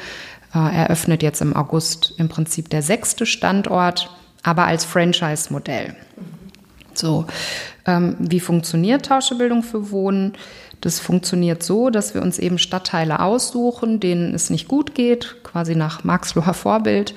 äh, 0.54 0.76
eröffnet 0.76 1.24
jetzt 1.24 1.42
im 1.42 1.56
August 1.56 2.16
im 2.18 2.28
Prinzip 2.28 2.70
der 2.70 2.82
sechste 2.82 3.26
Standort, 3.26 4.10
aber 4.44 4.66
als 4.66 4.84
Franchise-Modell. 4.84 5.96
So, 6.96 7.26
ähm, 7.86 8.16
wie 8.20 8.40
funktioniert 8.40 9.06
Tauschebildung 9.06 9.64
für 9.64 9.92
Wohnen? 9.92 10.34
Das 10.82 11.00
funktioniert 11.00 11.62
so, 11.62 11.90
dass 11.90 12.14
wir 12.14 12.22
uns 12.22 12.40
eben 12.40 12.58
Stadtteile 12.58 13.20
aussuchen, 13.20 14.00
denen 14.00 14.34
es 14.34 14.50
nicht 14.50 14.70
gut 14.70 14.96
geht, 14.96 15.36
quasi 15.44 15.76
nach 15.76 16.06
Marxloher 16.06 16.54
Vorbild. 16.54 17.14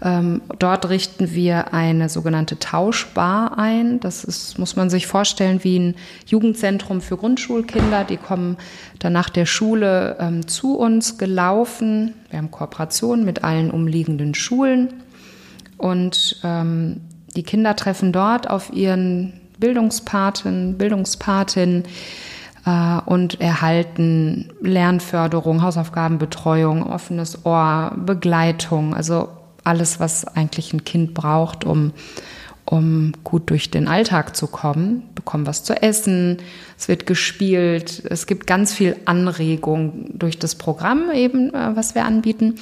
Ähm, 0.00 0.42
dort 0.60 0.88
richten 0.88 1.32
wir 1.32 1.74
eine 1.74 2.08
sogenannte 2.08 2.58
Tauschbar 2.60 3.58
ein. 3.58 3.98
Das 3.98 4.22
ist, 4.22 4.58
muss 4.58 4.76
man 4.76 4.90
sich 4.90 5.08
vorstellen, 5.08 5.64
wie 5.64 5.78
ein 5.78 5.94
Jugendzentrum 6.26 7.00
für 7.00 7.16
Grundschulkinder. 7.16 8.04
Die 8.04 8.16
kommen 8.16 8.56
dann 9.00 9.12
nach 9.12 9.30
der 9.30 9.46
Schule 9.46 10.16
ähm, 10.20 10.46
zu 10.46 10.76
uns 10.76 11.18
gelaufen. 11.18 12.14
Wir 12.30 12.38
haben 12.38 12.52
Kooperationen 12.52 13.24
mit 13.24 13.42
allen 13.42 13.72
umliegenden 13.72 14.34
Schulen. 14.34 15.02
Und 15.78 16.40
ähm, 16.44 17.00
die 17.34 17.42
Kinder 17.42 17.74
treffen 17.74 18.12
dort 18.12 18.48
auf 18.48 18.72
ihren 18.72 19.32
Bildungspaten, 19.58 20.78
Bildungspatin, 20.78 21.84
äh, 21.84 21.88
und 22.64 23.40
erhalten 23.40 24.52
Lernförderung, 24.60 25.62
Hausaufgabenbetreuung, 25.62 26.82
offenes 26.82 27.46
Ohr, 27.46 27.96
Begleitung, 28.04 28.94
also 28.94 29.28
alles, 29.64 30.00
was 30.00 30.26
eigentlich 30.26 30.72
ein 30.72 30.84
Kind 30.84 31.14
braucht, 31.14 31.64
um, 31.64 31.92
um 32.64 33.12
gut 33.24 33.50
durch 33.50 33.70
den 33.70 33.88
Alltag 33.88 34.36
zu 34.36 34.46
kommen, 34.46 35.04
bekommen 35.14 35.46
was 35.46 35.64
zu 35.64 35.80
essen, 35.82 36.38
es 36.78 36.88
wird 36.88 37.06
gespielt, 37.06 38.02
es 38.08 38.26
gibt 38.26 38.46
ganz 38.46 38.72
viel 38.72 38.96
Anregung 39.04 40.10
durch 40.12 40.38
das 40.38 40.54
Programm 40.54 41.10
eben, 41.12 41.54
äh, 41.54 41.76
was 41.76 41.94
wir 41.94 42.04
anbieten. 42.04 42.56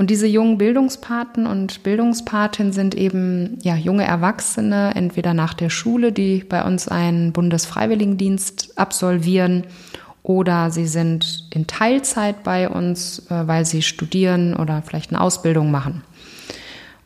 Und 0.00 0.08
diese 0.08 0.26
jungen 0.26 0.56
Bildungspaten 0.56 1.46
und 1.46 1.82
Bildungspatinnen 1.82 2.72
sind 2.72 2.94
eben 2.94 3.58
ja, 3.60 3.76
junge 3.76 4.04
Erwachsene, 4.04 4.94
entweder 4.94 5.34
nach 5.34 5.52
der 5.52 5.68
Schule, 5.68 6.10
die 6.10 6.42
bei 6.42 6.64
uns 6.64 6.88
einen 6.88 7.34
Bundesfreiwilligendienst 7.34 8.78
absolvieren, 8.78 9.64
oder 10.22 10.70
sie 10.70 10.86
sind 10.86 11.48
in 11.50 11.66
Teilzeit 11.66 12.44
bei 12.44 12.70
uns, 12.70 13.30
äh, 13.30 13.46
weil 13.46 13.66
sie 13.66 13.82
studieren 13.82 14.56
oder 14.56 14.80
vielleicht 14.80 15.10
eine 15.10 15.20
Ausbildung 15.20 15.70
machen. 15.70 16.02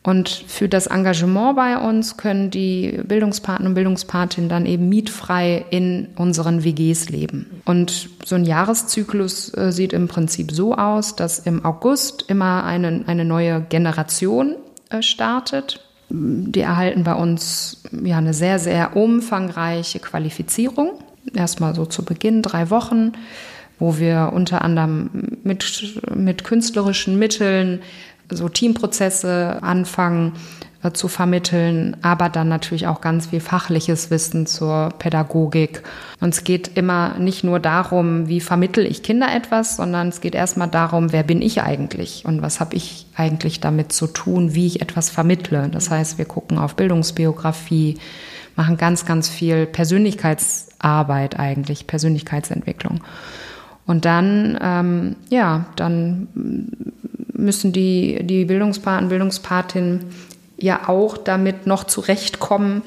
Und 0.05 0.29
für 0.29 0.69
das 0.69 0.85
Engagement 0.85 1.55
bei 1.55 1.79
uns 1.79 2.15
können 2.15 2.51
die 2.51 2.99
Bildungspartner 3.07 3.67
und 3.67 3.73
Bildungspatinnen 3.73 4.47
dann 4.47 4.67
eben 4.67 4.87
mietfrei 4.87 5.65
in 5.71 6.09
unseren 6.15 6.63
WGs 6.63 7.09
leben. 7.09 7.63
Und 7.65 8.09
so 8.23 8.35
ein 8.35 8.45
Jahreszyklus 8.45 9.51
äh, 9.57 9.71
sieht 9.71 9.93
im 9.93 10.07
Prinzip 10.07 10.51
so 10.51 10.75
aus, 10.75 11.15
dass 11.15 11.39
im 11.39 11.65
August 11.65 12.25
immer 12.27 12.65
eine, 12.65 13.03
eine 13.07 13.25
neue 13.25 13.61
Generation 13.61 14.53
äh, 14.91 15.01
startet. 15.01 15.83
Die 16.09 16.61
erhalten 16.61 17.03
bei 17.03 17.15
uns 17.15 17.81
ja 18.03 18.19
eine 18.19 18.35
sehr, 18.35 18.59
sehr 18.59 18.95
umfangreiche 18.95 19.97
Qualifizierung. 19.97 20.99
Erstmal 21.33 21.73
so 21.73 21.87
zu 21.87 22.05
Beginn 22.05 22.43
drei 22.43 22.69
Wochen 22.69 23.13
wo 23.77 23.97
wir 23.97 24.31
unter 24.33 24.61
anderem 24.61 25.09
mit, 25.43 25.99
mit 26.15 26.43
künstlerischen 26.43 27.19
Mitteln 27.19 27.81
so 28.29 28.49
Teamprozesse 28.49 29.59
anfangen 29.61 30.33
äh, 30.85 30.91
zu 30.91 31.07
vermitteln, 31.07 31.97
aber 32.01 32.29
dann 32.29 32.47
natürlich 32.47 32.87
auch 32.87 33.01
ganz 33.01 33.27
viel 33.27 33.39
fachliches 33.39 34.11
Wissen 34.11 34.45
zur 34.45 34.89
Pädagogik. 34.99 35.81
Und 36.19 36.33
es 36.33 36.43
geht 36.43 36.77
immer 36.77 37.17
nicht 37.17 37.43
nur 37.43 37.59
darum, 37.59 38.27
wie 38.27 38.39
vermittel 38.39 38.85
ich 38.85 39.03
Kinder 39.03 39.33
etwas, 39.33 39.77
sondern 39.77 40.09
es 40.09 40.21
geht 40.21 40.35
erstmal 40.35 40.69
darum, 40.69 41.11
wer 41.11 41.23
bin 41.23 41.41
ich 41.41 41.61
eigentlich 41.61 42.23
und 42.25 42.41
was 42.41 42.59
habe 42.59 42.75
ich 42.75 43.07
eigentlich 43.15 43.59
damit 43.61 43.93
zu 43.93 44.07
tun, 44.07 44.53
wie 44.53 44.67
ich 44.67 44.81
etwas 44.81 45.09
vermittle. 45.09 45.69
Das 45.69 45.89
heißt, 45.89 46.17
wir 46.17 46.25
gucken 46.25 46.57
auf 46.57 46.75
Bildungsbiografie, 46.75 47.97
machen 48.55 48.77
ganz, 48.77 49.05
ganz 49.05 49.27
viel 49.27 49.65
Persönlichkeitsarbeit 49.65 51.39
eigentlich, 51.39 51.87
Persönlichkeitsentwicklung. 51.87 53.01
Und 53.87 54.05
dann, 54.05 54.57
ähm, 54.61 55.15
ja, 55.29 55.65
dann 55.75 56.27
müssen 57.37 57.71
die, 57.71 58.19
die 58.23 58.45
Bildungspaten, 58.45 59.09
Bildungspatinnen 59.09 60.05
ja 60.57 60.87
auch 60.87 61.17
damit 61.17 61.67
noch 61.67 61.83
zurechtkommen, 61.83 62.81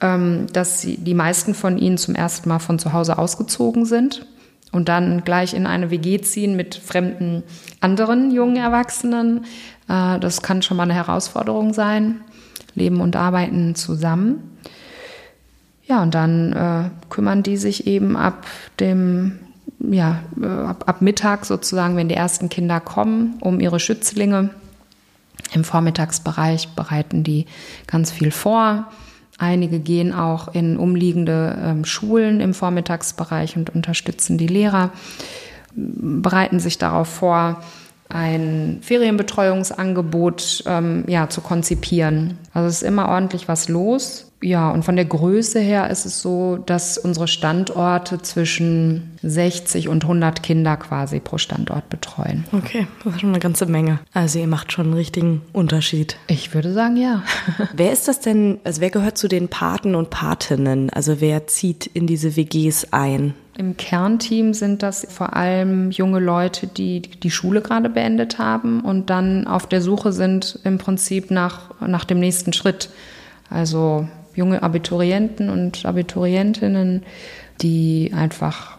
ähm, 0.00 0.46
dass 0.52 0.80
sie, 0.80 0.96
die 0.96 1.14
meisten 1.14 1.54
von 1.54 1.78
ihnen 1.78 1.98
zum 1.98 2.14
ersten 2.14 2.48
Mal 2.48 2.58
von 2.58 2.78
zu 2.78 2.92
Hause 2.92 3.18
ausgezogen 3.18 3.84
sind 3.84 4.26
und 4.72 4.88
dann 4.88 5.22
gleich 5.24 5.54
in 5.54 5.66
eine 5.66 5.90
WG 5.90 6.20
ziehen 6.20 6.56
mit 6.56 6.74
fremden 6.74 7.42
anderen 7.80 8.30
jungen 8.30 8.56
Erwachsenen. 8.56 9.44
Äh, 9.88 10.18
das 10.18 10.42
kann 10.42 10.62
schon 10.62 10.76
mal 10.76 10.84
eine 10.84 10.94
Herausforderung 10.94 11.72
sein. 11.72 12.22
Leben 12.74 13.00
und 13.00 13.16
arbeiten 13.16 13.74
zusammen. 13.74 14.56
Ja, 15.84 16.02
und 16.02 16.14
dann 16.14 16.52
äh, 16.52 16.90
kümmern 17.10 17.42
die 17.42 17.58
sich 17.58 17.86
eben 17.86 18.16
ab 18.16 18.46
dem 18.80 19.38
ja, 19.90 20.22
äh, 20.40 20.46
ab, 20.46 20.84
ab 20.86 21.02
Mittag 21.02 21.44
sozusagen, 21.44 21.96
wenn 21.96 22.08
die 22.08 22.14
ersten 22.14 22.48
Kinder 22.48 22.80
kommen, 22.80 23.38
um 23.40 23.60
ihre 23.60 23.80
Schützlinge. 23.80 24.50
Im 25.52 25.64
Vormittagsbereich 25.64 26.74
bereiten 26.74 27.24
die 27.24 27.46
ganz 27.86 28.10
viel 28.10 28.30
vor. 28.30 28.86
Einige 29.38 29.80
gehen 29.80 30.12
auch 30.14 30.54
in 30.54 30.76
umliegende 30.76 31.58
ähm, 31.62 31.84
Schulen 31.84 32.40
im 32.40 32.54
Vormittagsbereich 32.54 33.56
und 33.56 33.74
unterstützen 33.74 34.38
die 34.38 34.46
Lehrer, 34.46 34.90
bereiten 35.74 36.60
sich 36.60 36.78
darauf 36.78 37.08
vor, 37.08 37.62
ein 38.08 38.78
Ferienbetreuungsangebot 38.82 40.64
ähm, 40.66 41.04
ja, 41.06 41.28
zu 41.28 41.40
konzipieren. 41.40 42.38
Also 42.52 42.68
es 42.68 42.82
ist 42.82 42.82
immer 42.82 43.08
ordentlich 43.08 43.48
was 43.48 43.68
los. 43.68 44.31
Ja, 44.42 44.70
und 44.70 44.84
von 44.84 44.96
der 44.96 45.04
Größe 45.04 45.60
her 45.60 45.88
ist 45.88 46.04
es 46.04 46.20
so, 46.20 46.56
dass 46.56 46.98
unsere 46.98 47.28
Standorte 47.28 48.20
zwischen 48.22 49.12
60 49.22 49.88
und 49.88 50.04
100 50.04 50.42
Kinder 50.42 50.76
quasi 50.76 51.20
pro 51.20 51.38
Standort 51.38 51.88
betreuen. 51.88 52.44
Okay, 52.52 52.88
das 53.04 53.14
ist 53.14 53.20
schon 53.20 53.30
eine 53.30 53.38
ganze 53.38 53.66
Menge. 53.66 54.00
Also 54.12 54.40
ihr 54.40 54.48
macht 54.48 54.72
schon 54.72 54.86
einen 54.86 54.94
richtigen 54.94 55.42
Unterschied. 55.52 56.16
Ich 56.26 56.54
würde 56.54 56.72
sagen, 56.72 56.96
ja. 56.96 57.22
wer 57.74 57.92
ist 57.92 58.08
das 58.08 58.18
denn, 58.20 58.58
also 58.64 58.80
wer 58.80 58.90
gehört 58.90 59.16
zu 59.16 59.28
den 59.28 59.48
Paten 59.48 59.94
und 59.94 60.10
Patinnen? 60.10 60.90
Also 60.90 61.20
wer 61.20 61.46
zieht 61.46 61.86
in 61.86 62.08
diese 62.08 62.36
WGs 62.36 62.92
ein? 62.92 63.34
Im 63.56 63.76
Kernteam 63.76 64.54
sind 64.54 64.82
das 64.82 65.06
vor 65.10 65.36
allem 65.36 65.90
junge 65.90 66.18
Leute, 66.18 66.66
die 66.66 67.02
die 67.02 67.30
Schule 67.30 67.60
gerade 67.60 67.90
beendet 67.90 68.38
haben 68.38 68.80
und 68.80 69.10
dann 69.10 69.46
auf 69.46 69.66
der 69.66 69.82
Suche 69.82 70.12
sind 70.12 70.58
im 70.64 70.78
Prinzip 70.78 71.30
nach, 71.30 71.78
nach 71.80 72.04
dem 72.04 72.18
nächsten 72.18 72.52
Schritt. 72.54 72.88
Also 73.50 74.08
junge 74.34 74.62
Abiturienten 74.62 75.50
und 75.50 75.84
Abiturientinnen, 75.84 77.02
die 77.60 78.12
einfach 78.14 78.78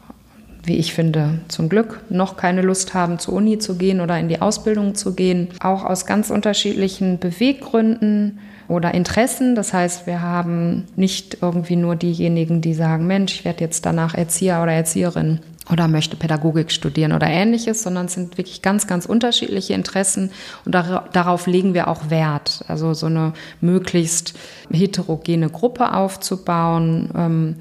wie 0.65 0.77
ich 0.77 0.93
finde, 0.93 1.39
zum 1.50 1.67
Glück 1.67 2.01
noch 2.10 2.38
keine 2.38 2.62
Lust 2.62 2.93
haben, 2.93 3.19
zur 3.19 3.33
Uni 3.33 3.60
zu 3.60 3.75
gehen 3.75 4.00
oder 4.00 4.17
in 4.17 4.29
die 4.29 4.41
Ausbildung 4.41 4.95
zu 4.95 5.13
gehen. 5.13 5.50
Auch 5.60 5.83
aus 5.83 6.05
ganz 6.05 6.29
unterschiedlichen 6.29 7.19
Beweggründen 7.19 8.39
oder 8.69 8.93
Interessen. 8.93 9.55
Das 9.55 9.74
heißt, 9.74 10.07
wir 10.07 10.22
haben 10.22 10.86
nicht 10.95 11.39
irgendwie 11.41 11.75
nur 11.75 11.98
diejenigen, 11.98 12.62
die 12.62 12.74
sagen, 12.74 13.07
Mensch, 13.07 13.33
ich 13.33 13.45
werde 13.45 13.62
jetzt 13.62 13.86
danach 13.86 14.15
Erzieher 14.15 14.63
oder 14.63 14.72
Erzieherin 14.72 15.39
oder 15.72 15.88
möchte 15.88 16.17
Pädagogik 16.17 16.72
studieren 16.72 17.13
oder 17.13 17.27
ähnliches, 17.27 17.84
sondern 17.84 18.08
es 18.08 18.13
sind 18.13 18.38
wirklich 18.38 18.62
ganz, 18.62 18.86
ganz 18.86 19.05
unterschiedliche 19.05 19.74
Interessen 19.74 20.32
und 20.65 20.74
darauf 20.74 21.48
legen 21.48 21.74
wir 21.74 21.88
auch 21.88 22.10
Wert. 22.10 22.65
Also 22.67 22.93
so 22.93 23.05
eine 23.05 23.34
möglichst 23.62 24.34
heterogene 24.72 25.50
Gruppe 25.50 25.93
aufzubauen. 25.93 27.10
Ähm, 27.15 27.55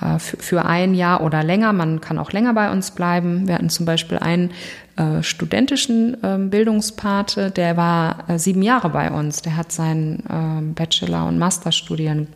äh, 0.00 0.18
für, 0.18 0.64
ein 0.64 0.94
Jahr 0.94 1.22
oder 1.22 1.42
länger. 1.42 1.72
Man 1.72 2.00
kann 2.00 2.18
auch 2.18 2.32
länger 2.32 2.52
bei 2.52 2.70
uns 2.70 2.90
bleiben. 2.90 3.48
Wir 3.48 3.54
hatten 3.54 3.70
zum 3.70 3.86
Beispiel 3.86 4.18
einen 4.18 4.50
äh, 4.96 5.22
studentischen 5.22 6.22
äh, 6.22 6.38
Bildungspate, 6.38 7.50
der 7.50 7.76
war 7.76 8.28
äh, 8.28 8.38
sieben 8.38 8.62
Jahre 8.62 8.90
bei 8.90 9.10
uns. 9.10 9.42
Der 9.42 9.56
hat 9.56 9.72
seinen 9.72 10.22
ähm, 10.30 10.74
Bachelor- 10.74 11.26
und 11.26 11.38
Masterstudien 11.38 12.28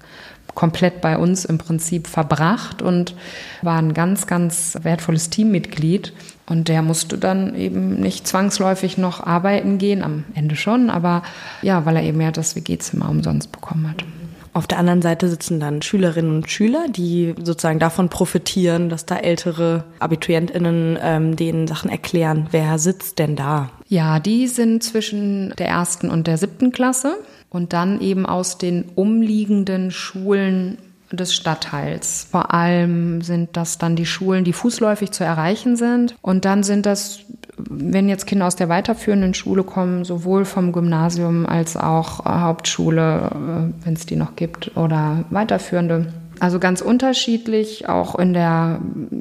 komplett 0.54 1.00
bei 1.00 1.16
uns 1.16 1.44
im 1.44 1.58
Prinzip 1.58 2.06
verbracht 2.06 2.82
und 2.82 3.14
war 3.62 3.78
ein 3.78 3.94
ganz, 3.94 4.26
ganz 4.26 4.78
wertvolles 4.82 5.30
Teammitglied. 5.30 6.12
Und 6.46 6.68
der 6.68 6.82
musste 6.82 7.16
dann 7.16 7.54
eben 7.54 8.00
nicht 8.00 8.26
zwangsläufig 8.26 8.98
noch 8.98 9.24
arbeiten 9.24 9.78
gehen, 9.78 10.02
am 10.02 10.24
Ende 10.34 10.56
schon, 10.56 10.90
aber 10.90 11.22
ja, 11.62 11.86
weil 11.86 11.96
er 11.96 12.02
eben 12.02 12.20
ja 12.20 12.32
das 12.32 12.56
WG-Zimmer 12.56 13.08
umsonst 13.08 13.52
bekommen 13.52 13.88
hat. 13.88 14.04
Auf 14.52 14.66
der 14.66 14.78
anderen 14.78 15.00
Seite 15.00 15.28
sitzen 15.28 15.60
dann 15.60 15.80
Schülerinnen 15.80 16.34
und 16.38 16.50
Schüler, 16.50 16.86
die 16.88 17.34
sozusagen 17.40 17.78
davon 17.78 18.08
profitieren, 18.08 18.88
dass 18.88 19.06
da 19.06 19.16
ältere 19.16 19.84
AbiturientInnen 20.00 20.98
ähm, 21.00 21.36
denen 21.36 21.68
Sachen 21.68 21.88
erklären. 21.88 22.48
Wer 22.50 22.78
sitzt 22.78 23.20
denn 23.20 23.36
da? 23.36 23.70
Ja, 23.86 24.18
die 24.18 24.48
sind 24.48 24.82
zwischen 24.82 25.54
der 25.56 25.68
ersten 25.68 26.10
und 26.10 26.26
der 26.26 26.36
siebten 26.36 26.72
Klasse 26.72 27.16
und 27.50 27.72
dann 27.72 28.00
eben 28.00 28.26
aus 28.26 28.58
den 28.58 28.84
umliegenden 28.94 29.90
Schulen 29.90 30.78
des 31.12 31.34
Stadtteils. 31.34 32.28
Vor 32.30 32.54
allem 32.54 33.22
sind 33.22 33.56
das 33.56 33.78
dann 33.78 33.96
die 33.96 34.06
Schulen, 34.06 34.44
die 34.44 34.52
fußläufig 34.52 35.10
zu 35.10 35.24
erreichen 35.24 35.76
sind. 35.76 36.14
Und 36.22 36.44
dann 36.44 36.62
sind 36.62 36.86
das, 36.86 37.20
wenn 37.58 38.08
jetzt 38.08 38.26
Kinder 38.26 38.46
aus 38.46 38.56
der 38.56 38.68
weiterführenden 38.68 39.34
Schule 39.34 39.64
kommen, 39.64 40.04
sowohl 40.04 40.44
vom 40.44 40.72
Gymnasium 40.72 41.46
als 41.46 41.76
auch 41.76 42.24
Hauptschule, 42.24 43.30
äh, 43.32 43.84
wenn 43.84 43.94
es 43.94 44.06
die 44.06 44.16
noch 44.16 44.36
gibt, 44.36 44.76
oder 44.76 45.24
weiterführende. 45.30 46.12
Also 46.38 46.58
ganz 46.58 46.80
unterschiedlich, 46.80 47.88
auch 47.88 48.18
in 48.18 48.32
der 48.32 48.80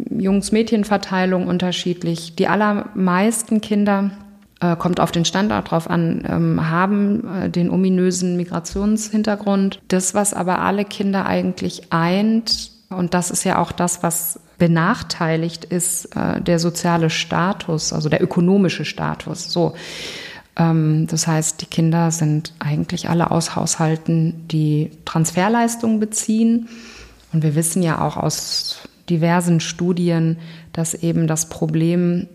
Jungs-Mädchen-Verteilung 0.09 1.47
unterschiedlich. 1.47 2.35
Die 2.35 2.47
allermeisten 2.47 3.59
Kinder 3.61 4.11
äh, 4.59 4.75
kommt 4.75 4.99
auf 4.99 5.11
den 5.11 5.25
Standort 5.25 5.71
drauf 5.71 5.89
an, 5.89 6.23
ähm, 6.27 6.69
haben 6.69 7.27
äh, 7.27 7.49
den 7.49 7.69
ominösen 7.69 8.37
Migrationshintergrund. 8.37 9.81
Das, 9.87 10.13
was 10.13 10.33
aber 10.33 10.59
alle 10.59 10.85
Kinder 10.85 11.25
eigentlich 11.25 11.91
eint, 11.91 12.71
und 12.89 13.13
das 13.13 13.31
ist 13.31 13.43
ja 13.43 13.59
auch 13.59 13.71
das, 13.71 14.03
was 14.03 14.39
benachteiligt 14.57 15.65
ist, 15.65 16.15
äh, 16.15 16.41
der 16.41 16.59
soziale 16.59 17.09
Status, 17.09 17.93
also 17.93 18.09
der 18.09 18.21
ökonomische 18.21 18.85
Status. 18.85 19.51
So. 19.51 19.73
Ähm, 20.57 21.07
das 21.07 21.25
heißt, 21.25 21.61
die 21.61 21.65
Kinder 21.65 22.11
sind 22.11 22.53
eigentlich 22.59 23.09
alle 23.09 23.31
aus 23.31 23.55
Haushalten, 23.55 24.47
die 24.49 24.91
Transferleistungen 25.05 25.99
beziehen. 25.99 26.67
Und 27.31 27.43
wir 27.43 27.55
wissen 27.55 27.81
ja 27.81 28.01
auch 28.01 28.17
aus 28.17 28.79
diversen 29.09 29.59
Studien, 29.59 30.37
dass 30.73 30.93
eben 30.93 31.27
das 31.27 31.47
Problem 31.49 32.27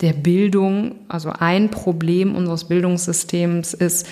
der 0.00 0.12
Bildung, 0.12 0.96
also 1.08 1.30
ein 1.30 1.70
Problem 1.70 2.34
unseres 2.34 2.64
Bildungssystems 2.64 3.74
ist 3.74 4.06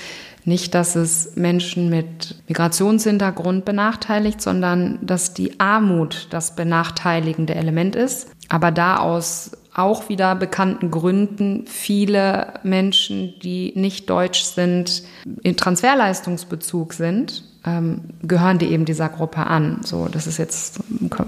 nicht, 0.45 0.75
dass 0.75 0.97
es 0.97 1.37
Menschen 1.37 1.89
mit 1.89 2.37
Migrationshintergrund 2.49 3.65
benachteiligt, 3.65 4.41
sondern 4.41 4.99
dass 5.03 5.35
die 5.35 5.61
Armut 5.61 6.29
das 6.31 6.57
benachteiligende 6.57 7.55
Element 7.55 7.95
ist. 7.95 8.31
Aber 8.49 8.71
da 8.71 8.99
aus 8.99 9.53
auch 9.75 10.09
wieder 10.09 10.35
bekannten 10.35 10.91
Gründen 10.91 11.67
viele 11.67 12.55
Menschen, 12.63 13.35
die 13.43 13.73
nicht 13.75 14.11
deutsch 14.11 14.43
sind, 14.43 15.03
in 15.43 15.57
Transferleistungsbezug 15.57 16.93
sind 16.93 17.45
ähm, 17.65 18.01
gehören 18.23 18.59
die 18.59 18.67
eben 18.67 18.85
dieser 18.85 19.09
Gruppe 19.09 19.47
an. 19.47 19.81
So, 19.85 20.09
das 20.09 20.27
ist 20.27 20.39
jetzt, 20.39 20.81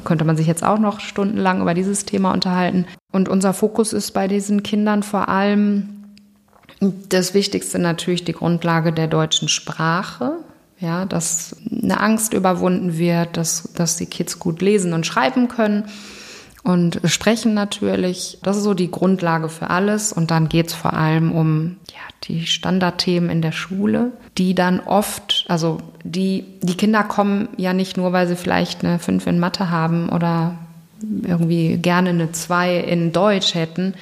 könnte 0.04 0.24
man 0.24 0.36
sich 0.36 0.46
jetzt 0.46 0.64
auch 0.64 0.78
noch 0.78 1.00
stundenlang 1.00 1.60
über 1.60 1.74
dieses 1.74 2.04
Thema 2.04 2.32
unterhalten. 2.32 2.86
Und 3.12 3.28
unser 3.28 3.54
Fokus 3.54 3.92
ist 3.92 4.12
bei 4.12 4.26
diesen 4.28 4.62
Kindern 4.62 5.02
vor 5.02 5.28
allem 5.28 5.88
das 6.80 7.34
Wichtigste 7.34 7.78
natürlich 7.78 8.24
die 8.24 8.32
Grundlage 8.32 8.92
der 8.92 9.06
deutschen 9.06 9.48
Sprache. 9.48 10.38
Ja, 10.80 11.06
dass 11.06 11.56
eine 11.70 12.00
Angst 12.00 12.34
überwunden 12.34 12.98
wird, 12.98 13.36
dass, 13.36 13.72
dass 13.74 13.96
die 13.96 14.06
Kids 14.06 14.40
gut 14.40 14.60
lesen 14.60 14.92
und 14.92 15.06
schreiben 15.06 15.48
können 15.48 15.84
und 16.64 16.98
sprechen 17.04 17.52
natürlich. 17.52 18.38
Das 18.42 18.56
ist 18.56 18.64
so 18.64 18.72
die 18.72 18.90
Grundlage 18.90 19.50
für 19.50 19.68
alles. 19.68 20.14
Und 20.14 20.30
dann 20.30 20.48
geht 20.48 20.68
es 20.68 20.74
vor 20.74 20.94
allem 20.94 21.30
um 21.30 21.76
ja, 21.90 22.00
die 22.24 22.46
Standardthemen 22.46 23.28
in 23.28 23.42
der 23.42 23.52
Schule, 23.52 24.12
die 24.38 24.54
dann 24.54 24.80
oft, 24.80 25.44
also 25.46 25.78
die, 26.04 26.44
die 26.62 26.76
Kinder 26.76 27.04
kommen 27.04 27.50
ja 27.58 27.74
nicht 27.74 27.98
nur, 27.98 28.14
weil 28.14 28.26
sie 28.26 28.34
vielleicht 28.34 28.82
eine 28.82 28.98
5 28.98 29.26
in 29.26 29.38
Mathe 29.38 29.70
haben 29.70 30.08
oder 30.08 30.56
irgendwie 31.22 31.76
gerne 31.76 32.08
eine 32.08 32.32
2 32.32 32.78
in 32.78 33.12
Deutsch 33.12 33.54
hätten. 33.54 33.92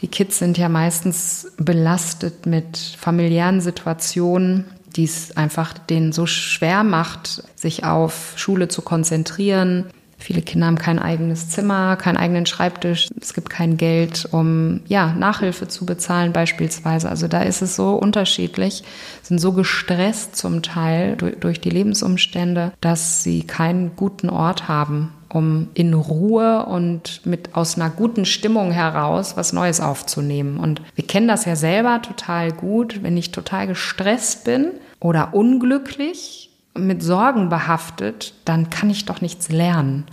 Die 0.00 0.08
Kids 0.08 0.38
sind 0.38 0.56
ja 0.56 0.70
meistens 0.70 1.52
belastet 1.58 2.46
mit 2.46 2.78
familiären 2.78 3.60
Situationen, 3.60 4.64
die 4.96 5.04
es 5.04 5.36
einfach 5.36 5.74
denen 5.74 6.12
so 6.12 6.24
schwer 6.24 6.84
macht, 6.84 7.42
sich 7.54 7.84
auf 7.84 8.32
Schule 8.36 8.68
zu 8.68 8.80
konzentrieren, 8.80 9.84
Viele 10.18 10.42
Kinder 10.42 10.66
haben 10.66 10.78
kein 10.78 10.98
eigenes 10.98 11.50
Zimmer, 11.50 11.96
keinen 11.96 12.16
eigenen 12.16 12.46
Schreibtisch. 12.46 13.08
Es 13.20 13.34
gibt 13.34 13.50
kein 13.50 13.76
Geld, 13.76 14.26
um 14.32 14.80
ja, 14.86 15.12
Nachhilfe 15.12 15.68
zu 15.68 15.84
bezahlen 15.84 16.32
beispielsweise. 16.32 17.08
Also 17.08 17.28
da 17.28 17.42
ist 17.42 17.62
es 17.62 17.76
so 17.76 17.94
unterschiedlich, 17.94 18.82
sind 19.22 19.40
so 19.40 19.52
gestresst 19.52 20.36
zum 20.36 20.62
Teil 20.62 21.16
durch, 21.16 21.38
durch 21.38 21.60
die 21.60 21.70
Lebensumstände, 21.70 22.72
dass 22.80 23.22
sie 23.22 23.42
keinen 23.42 23.94
guten 23.94 24.30
Ort 24.30 24.68
haben, 24.68 25.12
um 25.28 25.68
in 25.74 25.92
Ruhe 25.92 26.64
und 26.64 27.20
mit 27.26 27.54
aus 27.54 27.76
einer 27.76 27.90
guten 27.90 28.24
Stimmung 28.24 28.70
heraus 28.70 29.36
was 29.36 29.52
Neues 29.52 29.80
aufzunehmen. 29.80 30.58
Und 30.58 30.80
wir 30.94 31.06
kennen 31.06 31.28
das 31.28 31.44
ja 31.44 31.56
selber 31.56 32.00
total 32.00 32.52
gut, 32.52 33.02
wenn 33.02 33.16
ich 33.16 33.32
total 33.32 33.66
gestresst 33.66 34.44
bin 34.44 34.70
oder 34.98 35.34
unglücklich, 35.34 36.45
mit 36.78 37.02
Sorgen 37.02 37.48
behaftet, 37.48 38.34
dann 38.44 38.70
kann 38.70 38.90
ich 38.90 39.04
doch 39.04 39.20
nichts 39.20 39.48
lernen. 39.48 40.04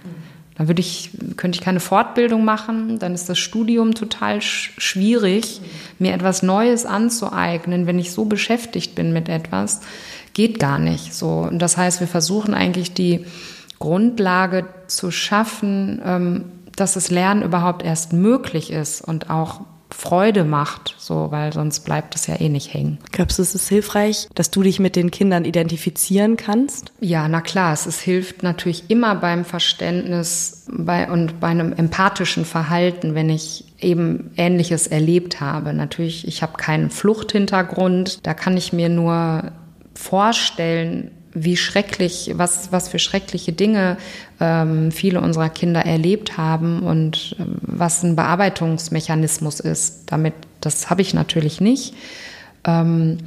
Dann 0.56 0.68
würde 0.68 0.82
ich, 0.82 1.10
könnte 1.36 1.58
ich 1.58 1.64
keine 1.64 1.80
Fortbildung 1.80 2.46
machen, 2.46 3.00
dann 3.00 3.16
ist 3.16 3.28
das 3.28 3.40
Studium 3.40 3.96
total 3.96 4.42
sch 4.42 4.74
schwierig, 4.78 5.62
mir 5.98 6.14
etwas 6.14 6.44
Neues 6.44 6.86
anzueignen, 6.86 7.88
wenn 7.88 7.98
ich 7.98 8.12
so 8.12 8.26
beschäftigt 8.26 8.94
bin 8.94 9.14
mit 9.14 9.30
etwas, 9.30 9.82
geht 10.34 10.60
gar 10.60 10.78
nicht. 10.78 11.14
So, 11.14 11.30
und 11.30 11.60
das 11.60 11.78
heißt, 11.78 12.00
wir 12.02 12.08
versuchen 12.08 12.54
eigentlich 12.54 12.94
die 12.94 13.26
Grundlage 13.80 14.66
zu 14.88 15.10
schaffen, 15.10 16.02
ähm, 16.06 16.46
dass 16.76 16.94
das 16.94 17.10
Lernen 17.10 17.42
überhaupt 17.42 17.84
erst 17.84 18.14
möglich 18.14 18.72
ist 18.72 19.02
und 19.02 19.30
auch 19.30 19.62
Freude 19.94 20.44
macht, 20.44 20.96
so, 20.98 21.32
weil 21.32 21.54
sonst 21.54 21.82
bleibt 21.82 22.16
es 22.16 22.28
ja 22.28 22.40
eh 22.40 22.50
nicht 22.50 22.74
hängen. 22.74 22.98
Glaubst 23.12 23.38
du, 23.38 23.44
es 23.44 23.56
ist 23.56 23.70
hilfreich, 23.70 24.28
dass 24.36 24.52
du 24.52 24.64
dich 24.64 24.80
mit 24.80 24.96
den 24.96 25.12
Kindern 25.12 25.46
identifizieren 25.46 26.36
kannst? 26.36 26.92
Ja, 27.00 27.28
na 27.28 27.42
klar, 27.42 27.74
es 27.74 27.86
ist, 27.86 28.02
hilft 28.02 28.44
natürlich 28.44 28.90
immer 28.90 29.16
beim 29.16 29.46
Verständnis 29.46 30.66
bei, 30.68 31.10
und 31.10 31.40
bei 31.40 31.48
einem 31.48 31.74
empathischen 31.74 32.44
Verhalten, 32.44 33.16
wenn 33.16 33.30
ich 33.30 33.66
eben 33.80 34.32
Ähnliches 34.36 34.88
erlebt 34.88 35.40
habe. 35.40 35.74
Natürlich, 35.74 36.28
ich 36.28 36.42
habe 36.42 36.58
keinen 36.58 36.90
Fluchthintergrund, 36.90 38.26
da 38.26 38.34
kann 38.34 38.58
ich 38.58 38.74
mir 38.74 38.90
nur 38.90 39.52
vorstellen, 39.94 41.12
wie 41.34 41.58
schrecklich, 41.58 42.32
was, 42.36 42.72
was 42.72 42.88
für 42.88 43.00
schreckliche 43.00 43.54
Dinge 43.54 43.98
ähm, 44.40 44.92
viele 44.92 45.22
unserer 45.22 45.50
Kinder 45.50 45.82
erlebt 45.82 46.38
haben 46.38 46.84
und 46.84 47.36
ähm, 47.40 47.56
was 47.62 48.04
ein 48.04 48.16
Bearbeitungsmechanismus 48.16 49.60
ist. 49.60 50.04
Damit, 50.08 50.34
das 50.62 50.90
habe 50.90 51.02
ich 51.02 51.14
natürlich 51.14 51.62
nicht. 51.62 51.96
Ähm, 52.66 53.18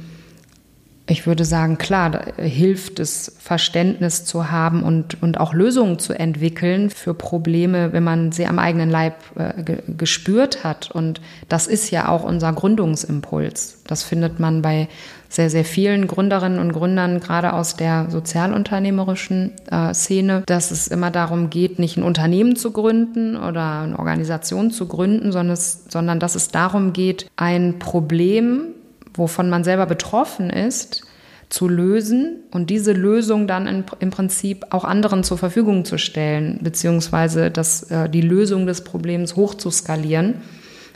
ich 1.09 1.25
würde 1.25 1.45
sagen, 1.45 1.77
klar, 1.77 2.09
da 2.09 2.41
hilft 2.41 2.99
es, 2.99 3.33
Verständnis 3.39 4.25
zu 4.25 4.51
haben 4.51 4.83
und, 4.83 5.21
und 5.23 5.39
auch 5.39 5.53
Lösungen 5.53 5.99
zu 5.99 6.11
entwickeln 6.11 6.89
für 6.89 7.13
Probleme, 7.13 7.93
wenn 7.93 8.03
man 8.03 8.33
sie 8.33 8.45
am 8.45 8.59
eigenen 8.59 8.89
Leib 8.89 9.15
äh, 9.37 9.63
ge 9.63 9.77
gespürt 9.87 10.65
hat. 10.65 10.91
Und 10.91 11.21
das 11.47 11.67
ist 11.67 11.91
ja 11.91 12.09
auch 12.09 12.25
unser 12.25 12.51
Gründungsimpuls. 12.51 13.83
Das 13.87 14.03
findet 14.03 14.41
man 14.41 14.61
bei 14.61 14.89
sehr, 15.29 15.49
sehr 15.49 15.65
vielen 15.65 16.07
Gründerinnen 16.07 16.59
und 16.59 16.73
Gründern, 16.73 17.19
gerade 17.19 17.53
aus 17.53 17.75
der 17.75 18.09
sozialunternehmerischen 18.09 19.53
äh, 19.69 19.93
Szene, 19.93 20.43
dass 20.45 20.71
es 20.71 20.87
immer 20.87 21.11
darum 21.11 21.49
geht, 21.49 21.79
nicht 21.79 21.97
ein 21.97 22.03
Unternehmen 22.03 22.55
zu 22.55 22.71
gründen 22.71 23.35
oder 23.35 23.81
eine 23.81 23.99
Organisation 23.99 24.71
zu 24.71 24.87
gründen, 24.87 25.31
sondern, 25.31 25.53
es, 25.53 25.85
sondern 25.89 26.19
dass 26.19 26.35
es 26.35 26.49
darum 26.49 26.93
geht, 26.93 27.29
ein 27.35 27.79
Problem, 27.79 28.73
wovon 29.13 29.49
man 29.49 29.63
selber 29.63 29.85
betroffen 29.85 30.49
ist, 30.49 31.03
zu 31.49 31.69
lösen 31.69 32.43
und 32.51 32.69
diese 32.69 32.91
Lösung 32.91 33.47
dann 33.47 33.67
in, 33.67 33.83
im 33.99 34.09
Prinzip 34.09 34.65
auch 34.71 34.83
anderen 34.83 35.23
zur 35.23 35.37
Verfügung 35.37 35.85
zu 35.85 35.97
stellen, 35.97 36.59
beziehungsweise 36.61 37.51
das, 37.51 37.83
äh, 37.83 38.09
die 38.09 38.21
Lösung 38.21 38.65
des 38.65 38.83
Problems 38.83 39.35
hoch 39.35 39.55
zu 39.55 39.71
skalieren, 39.71 40.35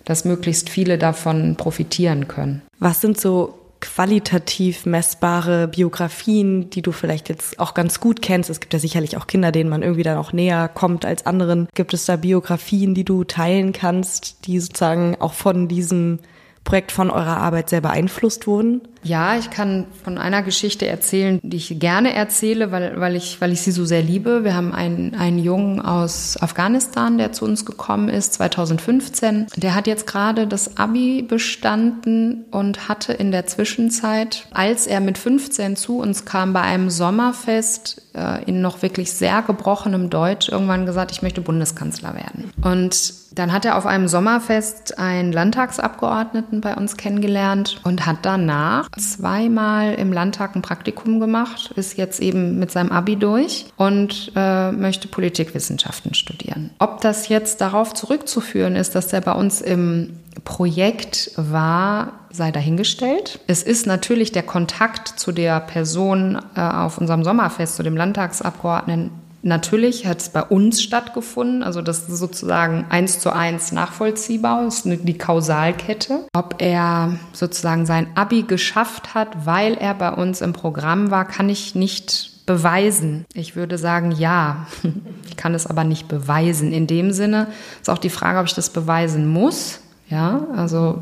dass 0.03 0.25
möglichst 0.25 0.69
viele 0.69 0.97
davon 0.97 1.55
profitieren 1.55 2.27
können. 2.27 2.61
Was 2.79 2.99
sind 2.99 3.19
so 3.19 3.60
qualitativ 3.81 4.85
messbare 4.85 5.67
Biografien, 5.67 6.69
die 6.69 6.81
du 6.81 6.91
vielleicht 6.91 7.27
jetzt 7.27 7.59
auch 7.59 7.73
ganz 7.73 7.99
gut 7.99 8.21
kennst. 8.21 8.49
Es 8.49 8.59
gibt 8.59 8.73
ja 8.73 8.79
sicherlich 8.79 9.17
auch 9.17 9.27
Kinder, 9.27 9.51
denen 9.51 9.69
man 9.69 9.81
irgendwie 9.81 10.03
dann 10.03 10.17
auch 10.17 10.31
näher 10.31 10.69
kommt 10.69 11.03
als 11.03 11.25
anderen. 11.25 11.67
Gibt 11.73 11.93
es 11.93 12.05
da 12.05 12.15
Biografien, 12.15 12.93
die 12.93 13.03
du 13.03 13.23
teilen 13.23 13.73
kannst, 13.73 14.45
die 14.45 14.59
sozusagen 14.59 15.19
auch 15.19 15.33
von 15.33 15.67
diesem 15.67 16.19
Projekt 16.63 16.91
von 16.91 17.09
eurer 17.09 17.37
Arbeit 17.37 17.69
sehr 17.69 17.81
beeinflusst 17.81 18.47
wurden? 18.47 18.81
Ja, 19.03 19.35
ich 19.37 19.49
kann 19.49 19.85
von 20.03 20.17
einer 20.17 20.43
Geschichte 20.43 20.87
erzählen, 20.87 21.39
die 21.41 21.57
ich 21.57 21.79
gerne 21.79 22.13
erzähle, 22.13 22.71
weil, 22.71 22.99
weil, 22.99 23.15
ich, 23.15 23.41
weil 23.41 23.51
ich 23.51 23.61
sie 23.61 23.71
so 23.71 23.85
sehr 23.85 24.01
liebe. 24.01 24.43
Wir 24.43 24.55
haben 24.55 24.73
einen, 24.73 25.15
einen 25.15 25.39
Jungen 25.39 25.79
aus 25.79 26.37
Afghanistan, 26.41 27.17
der 27.17 27.31
zu 27.31 27.45
uns 27.45 27.65
gekommen 27.65 28.09
ist, 28.09 28.33
2015. 28.33 29.47
Der 29.55 29.75
hat 29.75 29.87
jetzt 29.87 30.05
gerade 30.05 30.47
das 30.47 30.77
Abi 30.77 31.23
bestanden 31.23 32.45
und 32.51 32.87
hatte 32.87 33.13
in 33.13 33.31
der 33.31 33.47
Zwischenzeit, 33.47 34.47
als 34.51 34.87
er 34.87 34.99
mit 34.99 35.17
15 35.17 35.75
zu 35.75 35.97
uns 35.97 36.25
kam, 36.25 36.53
bei 36.53 36.61
einem 36.61 36.89
Sommerfest 36.89 38.01
äh, 38.13 38.43
in 38.45 38.61
noch 38.61 38.81
wirklich 38.81 39.11
sehr 39.11 39.41
gebrochenem 39.41 40.09
Deutsch 40.09 40.49
irgendwann 40.49 40.85
gesagt, 40.85 41.11
ich 41.11 41.21
möchte 41.21 41.41
Bundeskanzler 41.41 42.13
werden. 42.13 42.51
Und 42.61 43.13
dann 43.33 43.53
hat 43.53 43.63
er 43.63 43.77
auf 43.77 43.85
einem 43.85 44.07
Sommerfest 44.07 44.99
einen 44.99 45.31
Landtagsabgeordneten 45.31 46.59
bei 46.59 46.75
uns 46.75 46.97
kennengelernt 46.97 47.79
und 47.83 48.05
hat 48.05 48.17
danach 48.23 48.89
zweimal 48.97 49.93
im 49.93 50.11
Landtag 50.11 50.55
ein 50.55 50.61
Praktikum 50.61 51.19
gemacht, 51.19 51.71
ist 51.75 51.97
jetzt 51.97 52.19
eben 52.19 52.59
mit 52.59 52.71
seinem 52.71 52.91
Abi 52.91 53.15
durch 53.15 53.65
und 53.77 54.31
äh, 54.35 54.71
möchte 54.71 55.07
Politikwissenschaften 55.07 56.13
studieren. 56.13 56.71
Ob 56.79 57.01
das 57.01 57.29
jetzt 57.29 57.61
darauf 57.61 57.93
zurückzuführen 57.93 58.75
ist, 58.75 58.95
dass 58.95 59.13
er 59.13 59.21
bei 59.21 59.33
uns 59.33 59.61
im 59.61 60.17
Projekt 60.43 61.31
war, 61.35 62.13
sei 62.31 62.51
dahingestellt. 62.51 63.39
Es 63.47 63.63
ist 63.63 63.85
natürlich 63.85 64.31
der 64.31 64.43
Kontakt 64.43 65.07
zu 65.07 65.31
der 65.31 65.59
Person 65.59 66.39
äh, 66.55 66.61
auf 66.61 66.97
unserem 66.97 67.23
Sommerfest, 67.23 67.75
zu 67.75 67.83
dem 67.83 67.95
Landtagsabgeordneten, 67.95 69.11
Natürlich 69.43 70.05
hat 70.05 70.19
es 70.19 70.29
bei 70.29 70.43
uns 70.43 70.83
stattgefunden, 70.83 71.63
also 71.63 71.81
das 71.81 72.07
ist 72.07 72.17
sozusagen 72.17 72.85
eins 72.89 73.19
zu 73.19 73.33
eins 73.33 73.71
nachvollziehbar, 73.71 74.65
das 74.65 74.85
ist 74.85 74.99
die 75.03 75.17
Kausalkette. 75.17 76.27
Ob 76.33 76.55
er 76.59 77.17
sozusagen 77.33 77.85
sein 77.85 78.07
Abi 78.15 78.43
geschafft 78.43 79.15
hat, 79.15 79.45
weil 79.45 79.73
er 79.73 79.95
bei 79.95 80.11
uns 80.11 80.41
im 80.41 80.53
Programm 80.53 81.09
war, 81.09 81.25
kann 81.25 81.49
ich 81.49 81.73
nicht 81.73 82.31
beweisen. 82.45 83.25
Ich 83.33 83.55
würde 83.55 83.77
sagen, 83.77 84.11
ja. 84.11 84.67
Ich 85.27 85.37
kann 85.37 85.55
es 85.55 85.65
aber 85.65 85.85
nicht 85.85 86.09
beweisen. 86.09 86.73
In 86.73 86.87
dem 86.87 87.13
Sinne 87.13 87.47
ist 87.81 87.89
auch 87.89 87.97
die 87.97 88.09
Frage, 88.09 88.39
ob 88.39 88.47
ich 88.47 88.53
das 88.53 88.69
beweisen 88.69 89.27
muss. 89.27 89.79
Ja, 90.09 90.45
also 90.53 90.99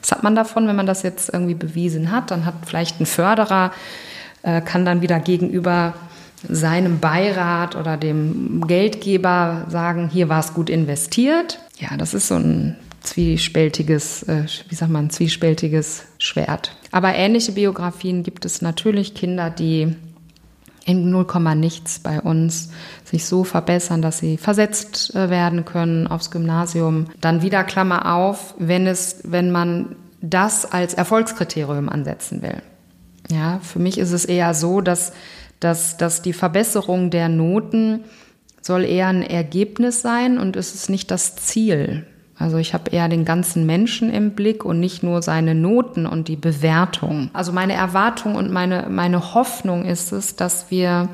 was 0.00 0.10
hat 0.10 0.24
man 0.24 0.34
davon, 0.34 0.66
wenn 0.66 0.74
man 0.74 0.86
das 0.86 1.04
jetzt 1.04 1.32
irgendwie 1.32 1.54
bewiesen 1.54 2.10
hat? 2.10 2.32
Dann 2.32 2.44
hat 2.44 2.54
vielleicht 2.66 3.00
ein 3.00 3.06
Förderer, 3.06 3.70
äh, 4.42 4.60
kann 4.60 4.84
dann 4.84 5.02
wieder 5.02 5.20
gegenüber 5.20 5.94
seinem 6.48 7.00
Beirat 7.00 7.76
oder 7.76 7.96
dem 7.96 8.66
Geldgeber 8.66 9.66
sagen, 9.68 10.08
hier 10.08 10.28
war 10.28 10.40
es 10.40 10.54
gut 10.54 10.70
investiert. 10.70 11.58
Ja, 11.78 11.96
das 11.96 12.14
ist 12.14 12.28
so 12.28 12.36
ein 12.36 12.76
zwiespältiges, 13.02 14.24
äh, 14.24 14.44
wie 14.68 14.74
sagt 14.74 14.90
man, 14.90 15.10
zwiespältiges 15.10 16.04
Schwert. 16.18 16.76
Aber 16.90 17.14
ähnliche 17.14 17.52
Biografien 17.52 18.22
gibt 18.22 18.44
es 18.44 18.62
natürlich 18.62 19.14
Kinder, 19.14 19.50
die 19.50 19.94
in 20.84 21.10
0, 21.10 21.26
nichts 21.56 21.98
bei 21.98 22.20
uns 22.20 22.70
sich 23.04 23.26
so 23.26 23.42
verbessern, 23.42 24.02
dass 24.02 24.18
sie 24.18 24.36
versetzt 24.36 25.14
äh, 25.14 25.30
werden 25.30 25.64
können 25.64 26.06
aufs 26.06 26.30
Gymnasium. 26.30 27.06
Dann 27.20 27.42
wieder 27.42 27.64
Klammer 27.64 28.14
auf, 28.14 28.54
wenn 28.58 28.86
es, 28.86 29.18
wenn 29.24 29.50
man 29.50 29.96
das 30.20 30.64
als 30.70 30.94
Erfolgskriterium 30.94 31.88
ansetzen 31.88 32.40
will. 32.40 32.62
Ja, 33.30 33.58
für 33.62 33.80
mich 33.80 33.98
ist 33.98 34.12
es 34.12 34.24
eher 34.24 34.54
so, 34.54 34.80
dass 34.80 35.12
dass, 35.60 35.96
dass 35.96 36.22
die 36.22 36.32
Verbesserung 36.32 37.10
der 37.10 37.28
Noten 37.28 38.04
soll 38.60 38.84
eher 38.84 39.08
ein 39.08 39.22
Ergebnis 39.22 40.02
sein 40.02 40.38
und 40.38 40.56
es 40.56 40.74
ist 40.74 40.90
nicht 40.90 41.10
das 41.10 41.36
Ziel. 41.36 42.06
Also 42.38 42.58
ich 42.58 42.74
habe 42.74 42.90
eher 42.90 43.08
den 43.08 43.24
ganzen 43.24 43.64
Menschen 43.64 44.12
im 44.12 44.32
Blick 44.32 44.64
und 44.64 44.78
nicht 44.78 45.02
nur 45.02 45.22
seine 45.22 45.54
Noten 45.54 46.04
und 46.04 46.28
die 46.28 46.36
Bewertung. 46.36 47.30
Also 47.32 47.52
meine 47.52 47.72
Erwartung 47.72 48.34
und 48.34 48.50
meine, 48.50 48.88
meine 48.90 49.34
Hoffnung 49.34 49.86
ist 49.86 50.12
es, 50.12 50.36
dass 50.36 50.70
wir 50.70 51.08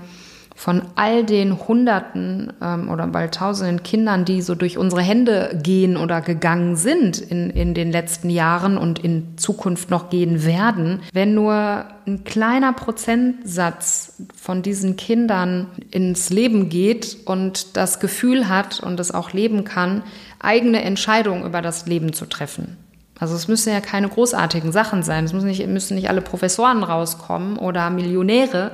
von 0.55 0.83
all 0.95 1.25
den 1.25 1.67
Hunderten 1.67 2.53
ähm, 2.63 2.91
oder 2.91 3.07
bald 3.07 3.35
Tausenden 3.35 3.83
Kindern, 3.83 4.25
die 4.25 4.43
so 4.43 4.55
durch 4.55 4.79
unsere 4.79 5.03
Hände 5.03 5.59
gehen 5.63 5.97
oder 5.97 6.21
gegangen 6.21 6.77
sind 6.77 7.19
in, 7.19 7.51
in 7.51 7.75
den 7.75 7.91
letzten 7.91 8.31
Jahren 8.31 8.79
und 8.79 8.99
in 8.99 9.39
Zukunft 9.39 9.91
noch 9.91 10.11
gehen 10.11 10.45
werden, 10.45 11.01
wenn 11.13 11.35
nur 11.35 11.85
ein 12.07 12.25
kleiner 12.25 12.73
Prozentsatz 12.73 14.23
von 14.41 14.63
diesen 14.63 14.97
Kindern 14.97 15.69
ins 15.91 16.31
Leben 16.31 16.69
geht 16.69 17.19
und 17.25 17.77
das 17.77 18.01
Gefühl 18.01 18.49
hat 18.49 18.81
und 18.81 18.99
es 19.01 19.13
auch 19.13 19.33
leben 19.33 19.65
kann, 19.65 20.03
eigene 20.41 20.83
Entscheidungen 20.83 21.45
über 21.45 21.63
das 21.63 21.87
Leben 21.87 22.13
zu 22.13 22.27
treffen. 22.27 22.77
Also 23.23 23.37
es 23.37 23.47
müssen 23.47 23.73
ja 23.73 23.81
keine 23.81 24.09
großartigen 24.09 24.73
Sachen 24.73 25.05
sein. 25.05 25.25
Es 25.25 25.33
müssen 25.33 25.47
nicht, 25.47 25.65
müssen 25.69 25.95
nicht 25.95 26.09
alle 26.09 26.23
Professoren 26.23 26.83
rauskommen 26.83 27.57
oder 27.57 27.89
Millionäre, 27.89 28.73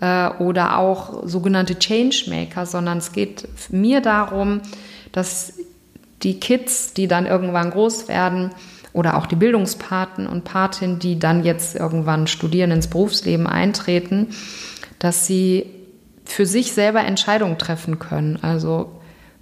äh, 0.00 0.28
oder 0.38 0.78
auch 0.78 1.26
sogenannte 1.26 1.78
Changemaker, 1.78 2.66
sondern 2.66 2.98
es 2.98 3.12
geht 3.12 3.48
mir 3.70 4.00
darum, 4.00 4.60
dass 5.12 5.54
die 6.22 6.40
Kids, 6.40 6.94
die 6.94 7.08
dann 7.08 7.26
irgendwann 7.26 7.70
groß 7.70 8.08
werden, 8.08 8.50
oder 8.92 9.16
auch 9.16 9.26
die 9.26 9.36
Bildungspaten 9.36 10.26
und 10.26 10.44
Patinnen, 10.44 10.98
die 10.98 11.18
dann 11.18 11.44
jetzt 11.44 11.76
irgendwann 11.76 12.26
studieren, 12.26 12.70
ins 12.70 12.88
Berufsleben 12.88 13.46
eintreten, 13.46 14.28
dass 14.98 15.26
sie 15.26 15.66
für 16.24 16.46
sich 16.46 16.72
selber 16.72 17.00
Entscheidungen 17.00 17.58
treffen 17.58 17.98
können. 17.98 18.38
Also 18.42 18.90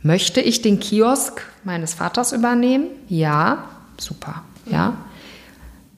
möchte 0.02 0.40
ich 0.40 0.62
den 0.62 0.78
Kiosk 0.78 1.42
meines 1.64 1.94
Vaters 1.94 2.32
übernehmen? 2.32 2.86
Ja, 3.08 3.64
super. 3.98 4.42
Ja. 4.66 4.94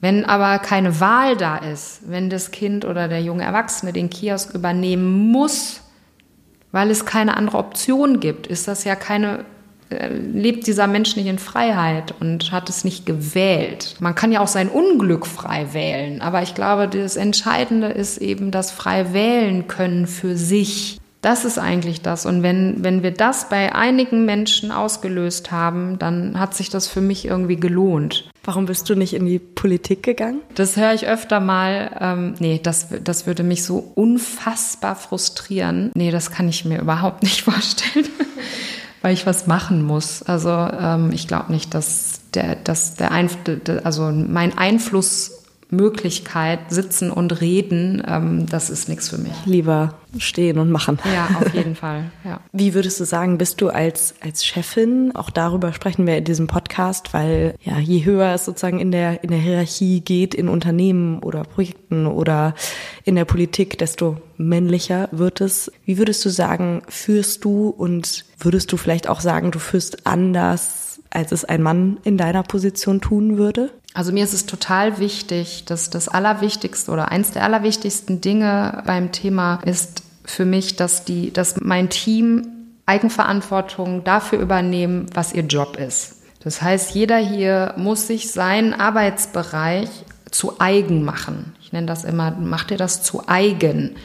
Wenn 0.01 0.25
aber 0.25 0.59
keine 0.59 0.99
Wahl 0.99 1.35
da 1.35 1.57
ist, 1.57 2.01
wenn 2.07 2.29
das 2.29 2.51
Kind 2.51 2.85
oder 2.85 3.07
der 3.07 3.21
junge 3.21 3.43
Erwachsene 3.43 3.91
den 3.91 4.09
Kiosk 4.09 4.53
übernehmen 4.53 5.31
muss, 5.31 5.81
weil 6.71 6.89
es 6.89 7.05
keine 7.05 7.35
andere 7.35 7.57
Option 7.57 8.19
gibt, 8.19 8.47
ist 8.47 8.67
das 8.67 8.83
ja 8.83 8.95
keine 8.95 9.45
äh, 9.89 10.09
lebt 10.09 10.67
dieser 10.67 10.85
Mensch 10.85 11.15
nicht 11.15 11.25
in 11.25 11.39
Freiheit 11.39 12.13
und 12.19 12.51
hat 12.51 12.69
es 12.69 12.83
nicht 12.83 13.05
gewählt. 13.07 13.95
Man 13.99 14.13
kann 14.13 14.31
ja 14.31 14.39
auch 14.39 14.47
sein 14.47 14.69
Unglück 14.69 15.25
frei 15.25 15.73
wählen, 15.73 16.21
aber 16.21 16.43
ich 16.43 16.53
glaube, 16.53 16.87
das 16.87 17.15
Entscheidende 17.15 17.87
ist 17.87 18.19
eben 18.19 18.51
das 18.51 18.71
frei 18.71 19.13
wählen 19.13 19.67
können 19.67 20.05
für 20.05 20.37
sich. 20.37 20.99
Das 21.21 21.43
ist 21.43 21.57
eigentlich 21.57 22.01
das. 22.01 22.25
Und 22.25 22.43
wenn, 22.43 22.83
wenn 22.83 23.03
wir 23.03 23.11
das 23.11 23.49
bei 23.49 23.73
einigen 23.75 24.25
Menschen 24.25 24.71
ausgelöst 24.71 25.51
haben, 25.51 25.97
dann 25.99 26.39
hat 26.39 26.53
sich 26.53 26.69
das 26.69 26.87
für 26.87 27.01
mich 27.01 27.25
irgendwie 27.25 27.57
gelohnt. 27.57 28.29
Warum 28.49 28.65
bist 28.65 28.89
du 28.89 28.95
nicht 28.95 29.13
in 29.13 29.27
die 29.27 29.37
Politik 29.37 30.01
gegangen? 30.01 30.41
Das 30.55 30.75
höre 30.75 30.95
ich 30.95 31.05
öfter 31.05 31.39
mal. 31.39 31.95
Ähm, 32.01 32.33
nee, 32.39 32.59
das, 32.61 32.87
das 33.03 33.27
würde 33.27 33.43
mich 33.43 33.63
so 33.63 33.91
unfassbar 33.93 34.95
frustrieren. 34.95 35.91
Nee, 35.93 36.09
das 36.09 36.31
kann 36.31 36.49
ich 36.49 36.65
mir 36.65 36.81
überhaupt 36.81 37.21
nicht 37.21 37.41
vorstellen, 37.43 38.07
weil 39.03 39.13
ich 39.13 39.27
was 39.27 39.45
machen 39.45 39.83
muss. 39.83 40.23
Also 40.23 40.49
ähm, 40.49 41.11
ich 41.13 41.27
glaube 41.27 41.51
nicht, 41.51 41.75
dass 41.75 42.21
der, 42.33 42.55
dass 42.55 42.95
der 42.95 43.11
Einf 43.11 43.37
also 43.83 44.11
mein 44.11 44.57
Einfluss 44.57 45.38
Möglichkeit, 45.71 46.59
sitzen 46.69 47.11
und 47.11 47.41
reden, 47.41 48.01
ähm, 48.07 48.47
das 48.47 48.69
ist 48.69 48.89
nichts 48.89 49.09
für 49.09 49.19
mich. 49.19 49.33
Lieber 49.45 49.93
stehen 50.17 50.57
und 50.57 50.71
machen. 50.71 50.97
Ja, 51.13 51.29
auf 51.39 51.53
jeden 51.53 51.75
Fall. 51.75 52.05
Ja. 52.23 52.39
Wie 52.51 52.73
würdest 52.73 52.99
du 52.99 53.05
sagen, 53.05 53.37
bist 53.37 53.61
du 53.61 53.69
als, 53.69 54.15
als 54.21 54.43
Chefin? 54.43 55.15
Auch 55.15 55.29
darüber 55.29 55.71
sprechen 55.71 56.07
wir 56.07 56.17
in 56.17 56.23
diesem 56.23 56.47
Podcast, 56.47 57.13
weil 57.13 57.53
ja, 57.61 57.77
je 57.77 58.03
höher 58.03 58.33
es 58.33 58.45
sozusagen 58.45 58.79
in 58.79 58.91
der, 58.91 59.23
in 59.23 59.29
der 59.29 59.39
Hierarchie 59.39 60.01
geht, 60.01 60.33
in 60.33 60.49
Unternehmen 60.49 61.19
oder 61.19 61.43
Projekten 61.43 62.07
oder 62.07 62.55
in 63.03 63.15
der 63.15 63.25
Politik, 63.25 63.77
desto 63.77 64.17
männlicher 64.37 65.09
wird 65.11 65.41
es. 65.41 65.71
Wie 65.85 65.99
würdest 65.99 66.25
du 66.25 66.29
sagen, 66.29 66.81
führst 66.87 67.43
du 67.43 67.69
und 67.69 68.25
würdest 68.39 68.71
du 68.71 68.77
vielleicht 68.77 69.07
auch 69.07 69.19
sagen, 69.19 69.51
du 69.51 69.59
führst 69.59 70.07
anders 70.07 70.88
als 71.11 71.31
es 71.31 71.45
ein 71.45 71.61
Mann 71.61 71.97
in 72.03 72.17
deiner 72.17 72.43
Position 72.43 73.01
tun 73.01 73.37
würde? 73.37 73.71
Also 73.93 74.11
mir 74.11 74.23
ist 74.23 74.33
es 74.33 74.45
total 74.45 74.99
wichtig, 74.99 75.65
dass 75.65 75.89
das 75.89 76.07
Allerwichtigste 76.07 76.91
oder 76.91 77.11
eins 77.11 77.31
der 77.31 77.43
allerwichtigsten 77.43 78.21
Dinge 78.21 78.83
beim 78.85 79.11
Thema 79.11 79.59
ist 79.65 80.03
für 80.25 80.45
mich, 80.45 80.75
dass 80.75 81.05
die, 81.05 81.33
dass 81.33 81.59
mein 81.59 81.89
Team 81.89 82.47
Eigenverantwortung 82.85 84.03
dafür 84.03 84.39
übernehmen, 84.39 85.07
was 85.13 85.33
ihr 85.33 85.43
Job 85.43 85.77
ist. 85.77 86.23
Das 86.41 86.61
heißt, 86.61 86.95
jeder 86.95 87.17
hier 87.17 87.73
muss 87.77 88.07
sich 88.07 88.31
seinen 88.31 88.73
Arbeitsbereich 88.73 89.89
zu 90.31 90.59
eigen 90.59 91.03
machen. 91.03 91.53
Ich 91.61 91.71
nenne 91.71 91.87
das 91.87 92.03
immer, 92.03 92.31
macht 92.31 92.71
ihr 92.71 92.77
das 92.77 93.03
zu 93.03 93.27
eigen. 93.27 93.95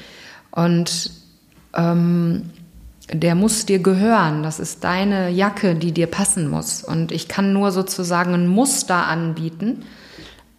Und 0.50 1.10
ähm, 1.74 2.50
der 3.12 3.34
muss 3.34 3.66
dir 3.66 3.78
gehören. 3.80 4.42
Das 4.42 4.60
ist 4.60 4.84
deine 4.84 5.30
Jacke, 5.30 5.74
die 5.74 5.92
dir 5.92 6.06
passen 6.06 6.48
muss. 6.48 6.82
Und 6.82 7.12
ich 7.12 7.28
kann 7.28 7.52
nur 7.52 7.70
sozusagen 7.70 8.34
ein 8.34 8.46
Muster 8.46 9.06
anbieten 9.06 9.84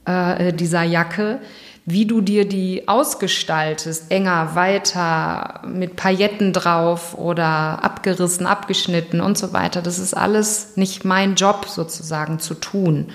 äh, 0.05 0.53
dieser 0.53 0.83
Jacke, 0.83 1.39
wie 1.87 2.05
du 2.05 2.21
dir 2.21 2.47
die 2.47 2.87
ausgestaltest, 2.87 4.11
enger, 4.11 4.55
weiter, 4.55 5.61
mit 5.67 5.95
Pailletten 5.95 6.51
drauf 6.51 7.15
oder 7.15 7.83
abgerissen, 7.83 8.47
abgeschnitten 8.47 9.21
und 9.21 9.37
so 9.37 9.53
weiter. 9.53 9.81
Das 9.81 9.99
ist 9.99 10.15
alles 10.15 10.77
nicht 10.77 11.05
mein 11.05 11.35
Job 11.35 11.67
sozusagen 11.67 12.39
zu 12.39 12.55
tun. 12.55 13.07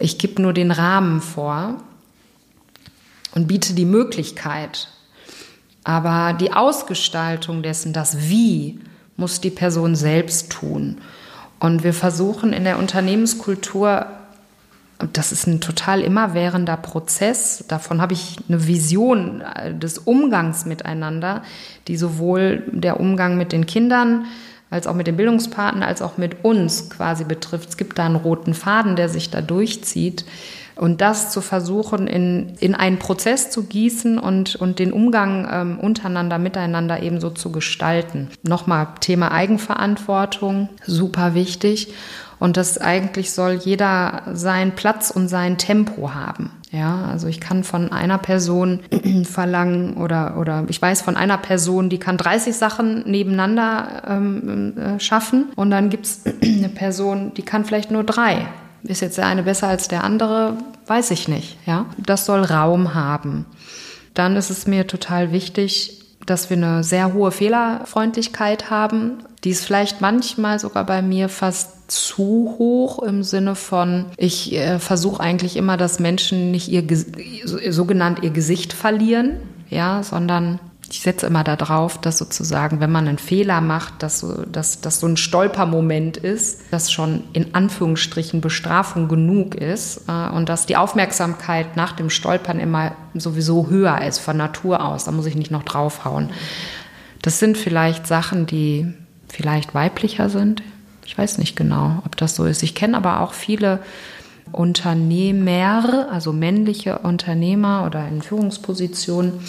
Ich 0.00 0.18
gebe 0.18 0.42
nur 0.42 0.52
den 0.52 0.72
Rahmen 0.72 1.20
vor 1.20 1.76
und 3.34 3.46
biete 3.46 3.72
die 3.74 3.84
Möglichkeit. 3.84 4.88
Aber 5.84 6.32
die 6.34 6.52
Ausgestaltung 6.52 7.62
dessen, 7.62 7.92
das 7.92 8.28
Wie, 8.28 8.80
muss 9.16 9.40
die 9.40 9.50
Person 9.50 9.94
selbst 9.94 10.50
tun. 10.50 10.98
Und 11.58 11.84
wir 11.84 11.94
versuchen 11.94 12.52
in 12.52 12.64
der 12.64 12.78
Unternehmenskultur, 12.78 14.06
das 15.12 15.32
ist 15.32 15.46
ein 15.46 15.60
total 15.60 16.00
immerwährender 16.00 16.76
Prozess, 16.76 17.64
davon 17.66 18.00
habe 18.00 18.12
ich 18.12 18.36
eine 18.48 18.66
Vision 18.66 19.40
äh, 19.40 19.74
des 19.74 19.98
Umgangs 19.98 20.64
miteinander, 20.64 21.42
die 21.88 21.96
sowohl 21.96 22.62
der 22.70 23.00
Umgang 23.00 23.36
mit 23.36 23.52
den 23.52 23.66
Kindern, 23.66 24.26
als 24.70 24.86
auch 24.86 24.94
mit 24.94 25.06
den 25.06 25.16
Bildungspartnern, 25.16 25.82
als 25.82 26.00
auch 26.00 26.16
mit 26.16 26.44
uns 26.44 26.88
quasi 26.88 27.24
betrifft. 27.24 27.68
Es 27.68 27.76
gibt 27.76 27.98
da 27.98 28.06
einen 28.06 28.16
roten 28.16 28.54
Faden, 28.54 28.96
der 28.96 29.08
sich 29.08 29.30
da 29.30 29.42
durchzieht. 29.42 30.24
Und 30.76 31.00
das 31.00 31.30
zu 31.30 31.40
versuchen, 31.40 32.06
in, 32.06 32.54
in 32.60 32.74
einen 32.74 32.98
Prozess 32.98 33.50
zu 33.50 33.64
gießen 33.64 34.18
und, 34.18 34.56
und 34.56 34.78
den 34.78 34.92
Umgang 34.92 35.48
ähm, 35.50 35.78
untereinander, 35.78 36.38
miteinander 36.38 37.02
ebenso 37.02 37.30
zu 37.30 37.52
gestalten. 37.52 38.28
Nochmal 38.42 38.88
Thema 39.00 39.32
Eigenverantwortung, 39.32 40.68
super 40.86 41.34
wichtig. 41.34 41.92
Und 42.38 42.56
das 42.56 42.78
eigentlich 42.78 43.30
soll 43.30 43.52
jeder 43.52 44.22
seinen 44.32 44.72
Platz 44.72 45.12
und 45.12 45.28
sein 45.28 45.58
Tempo 45.58 46.12
haben. 46.12 46.50
Ja, 46.72 47.04
also 47.04 47.28
ich 47.28 47.38
kann 47.38 47.64
von 47.64 47.92
einer 47.92 48.18
Person 48.18 48.80
verlangen 49.24 49.94
oder, 49.94 50.38
oder 50.38 50.64
ich 50.68 50.80
weiß 50.80 51.02
von 51.02 51.16
einer 51.16 51.36
Person, 51.36 51.90
die 51.90 51.98
kann 51.98 52.16
30 52.16 52.56
Sachen 52.56 53.08
nebeneinander 53.08 54.02
ähm, 54.08 54.72
äh, 54.76 54.98
schaffen 54.98 55.52
und 55.54 55.70
dann 55.70 55.90
gibt 55.90 56.06
es 56.06 56.22
eine 56.42 56.70
Person, 56.70 57.32
die 57.34 57.42
kann 57.42 57.66
vielleicht 57.66 57.90
nur 57.90 58.04
drei. 58.04 58.48
Ist 58.84 59.00
jetzt 59.00 59.18
der 59.18 59.26
eine 59.26 59.42
besser 59.42 59.68
als 59.68 59.88
der 59.88 60.04
andere? 60.04 60.56
Weiß 60.86 61.10
ich 61.10 61.28
nicht. 61.28 61.58
Ja, 61.66 61.86
das 61.98 62.26
soll 62.26 62.44
Raum 62.44 62.94
haben. 62.94 63.46
Dann 64.14 64.36
ist 64.36 64.50
es 64.50 64.66
mir 64.66 64.86
total 64.86 65.32
wichtig, 65.32 66.02
dass 66.26 66.50
wir 66.50 66.56
eine 66.56 66.84
sehr 66.84 67.14
hohe 67.14 67.30
Fehlerfreundlichkeit 67.30 68.70
haben. 68.70 69.24
Die 69.44 69.50
ist 69.50 69.64
vielleicht 69.64 70.00
manchmal 70.00 70.58
sogar 70.58 70.84
bei 70.86 71.02
mir 71.02 71.28
fast 71.28 71.90
zu 71.90 72.54
hoch 72.58 73.02
im 73.02 73.22
Sinne 73.22 73.54
von, 73.54 74.06
ich 74.16 74.54
äh, 74.54 74.78
versuche 74.78 75.20
eigentlich 75.20 75.56
immer, 75.56 75.76
dass 75.76 75.98
Menschen 75.98 76.50
nicht 76.50 76.68
ihr 76.68 76.84
sogenannt 77.44 78.22
ihr 78.22 78.30
Gesicht 78.30 78.72
verlieren, 78.72 79.38
ja, 79.68 80.02
sondern 80.02 80.60
ich 80.92 81.00
setze 81.00 81.26
immer 81.26 81.42
darauf, 81.42 81.98
dass 81.98 82.18
sozusagen, 82.18 82.80
wenn 82.80 82.92
man 82.92 83.08
einen 83.08 83.16
Fehler 83.16 83.62
macht, 83.62 84.02
dass 84.02 84.18
so, 84.18 84.42
dass, 84.44 84.82
dass 84.82 85.00
so 85.00 85.06
ein 85.06 85.16
Stolpermoment 85.16 86.18
ist, 86.18 86.70
dass 86.70 86.92
schon 86.92 87.24
in 87.32 87.54
Anführungsstrichen 87.54 88.42
Bestrafung 88.42 89.08
genug 89.08 89.54
ist 89.54 90.06
äh, 90.06 90.28
und 90.28 90.50
dass 90.50 90.66
die 90.66 90.76
Aufmerksamkeit 90.76 91.78
nach 91.78 91.92
dem 91.92 92.10
Stolpern 92.10 92.60
immer 92.60 92.92
sowieso 93.14 93.70
höher 93.70 94.02
ist 94.02 94.18
von 94.18 94.36
Natur 94.36 94.84
aus. 94.84 95.04
Da 95.04 95.12
muss 95.12 95.24
ich 95.24 95.34
nicht 95.34 95.50
noch 95.50 95.62
draufhauen. 95.62 96.28
Das 97.22 97.38
sind 97.38 97.56
vielleicht 97.56 98.06
Sachen, 98.06 98.44
die 98.44 98.92
vielleicht 99.28 99.74
weiblicher 99.74 100.28
sind. 100.28 100.62
Ich 101.06 101.16
weiß 101.16 101.38
nicht 101.38 101.56
genau, 101.56 102.02
ob 102.04 102.18
das 102.18 102.36
so 102.36 102.44
ist. 102.44 102.62
Ich 102.62 102.74
kenne 102.74 102.98
aber 102.98 103.20
auch 103.20 103.32
viele 103.32 103.78
Unternehmer, 104.52 106.08
also 106.10 106.34
männliche 106.34 106.98
Unternehmer 106.98 107.86
oder 107.86 108.06
in 108.08 108.20
Führungspositionen, 108.20 109.40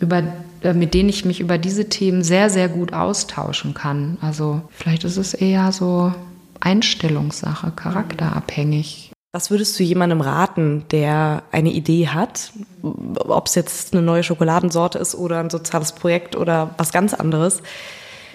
über 0.00 0.24
mit 0.62 0.94
denen 0.94 1.08
ich 1.08 1.24
mich 1.24 1.40
über 1.40 1.58
diese 1.58 1.88
Themen 1.88 2.22
sehr, 2.22 2.50
sehr 2.50 2.68
gut 2.68 2.92
austauschen 2.92 3.74
kann. 3.74 4.18
Also 4.20 4.62
vielleicht 4.70 5.04
ist 5.04 5.16
es 5.16 5.34
eher 5.34 5.72
so 5.72 6.12
Einstellungssache, 6.60 7.70
charakterabhängig. 7.70 9.12
Was 9.32 9.50
würdest 9.50 9.78
du 9.78 9.84
jemandem 9.84 10.20
raten, 10.20 10.84
der 10.90 11.44
eine 11.52 11.70
Idee 11.70 12.08
hat, 12.08 12.52
ob 12.82 13.46
es 13.46 13.54
jetzt 13.54 13.92
eine 13.92 14.02
neue 14.02 14.24
Schokoladensorte 14.24 14.98
ist 14.98 15.14
oder 15.14 15.38
ein 15.38 15.50
soziales 15.50 15.92
Projekt 15.92 16.34
oder 16.34 16.74
was 16.78 16.90
ganz 16.92 17.14
anderes? 17.14 17.62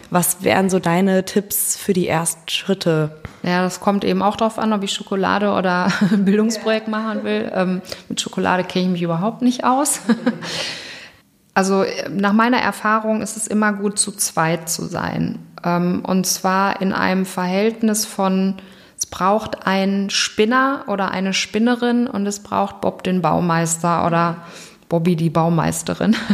Was 0.10 0.44
wären 0.44 0.70
so 0.70 0.80
deine 0.80 1.26
Tipps 1.26 1.76
für 1.76 1.92
die 1.92 2.08
ersten 2.08 2.48
Schritte? 2.48 3.22
Ja, 3.44 3.64
das 3.64 3.82
kommt 3.82 4.06
eben 4.06 4.22
auch 4.22 4.38
darauf 4.38 4.58
an, 4.58 4.72
ob 4.72 4.84
ich 4.84 4.94
Schokolade 4.94 5.52
oder 5.52 5.92
Bildungsprojekt 6.18 6.88
machen 6.88 7.24
will. 7.24 7.52
Ähm, 7.54 7.82
mit 8.08 8.22
Schokolade 8.22 8.64
kenne 8.64 8.86
ich 8.86 8.92
mich 8.92 9.02
überhaupt 9.02 9.42
nicht 9.42 9.66
aus. 9.66 10.00
Also 11.56 11.86
nach 12.12 12.34
meiner 12.34 12.58
Erfahrung 12.58 13.22
ist 13.22 13.38
es 13.38 13.48
immer 13.48 13.74
gut, 13.74 13.98
zu 13.98 14.12
zweit 14.12 14.70
zu 14.70 14.86
sein. 14.86 15.40
Ähm, 15.64 16.04
und 16.06 16.28
zwar 16.28 16.82
in 16.82 16.94
einem 16.94 17.26
Verhältnis 17.26 18.06
von, 18.06 18.56
es 18.98 19.06
braucht 19.06 19.66
einen 19.66 20.10
Spinner 20.10 20.84
oder 20.88 21.12
eine 21.12 21.34
Spinnerin 21.34 22.08
und 22.08 22.28
es 22.28 22.44
braucht 22.44 22.82
Bob 22.82 23.04
den 23.04 23.22
Baumeister 23.22 24.06
oder 24.06 24.38
Bobby 24.90 25.16
die 25.16 25.32
Baumeisterin. 25.32 26.16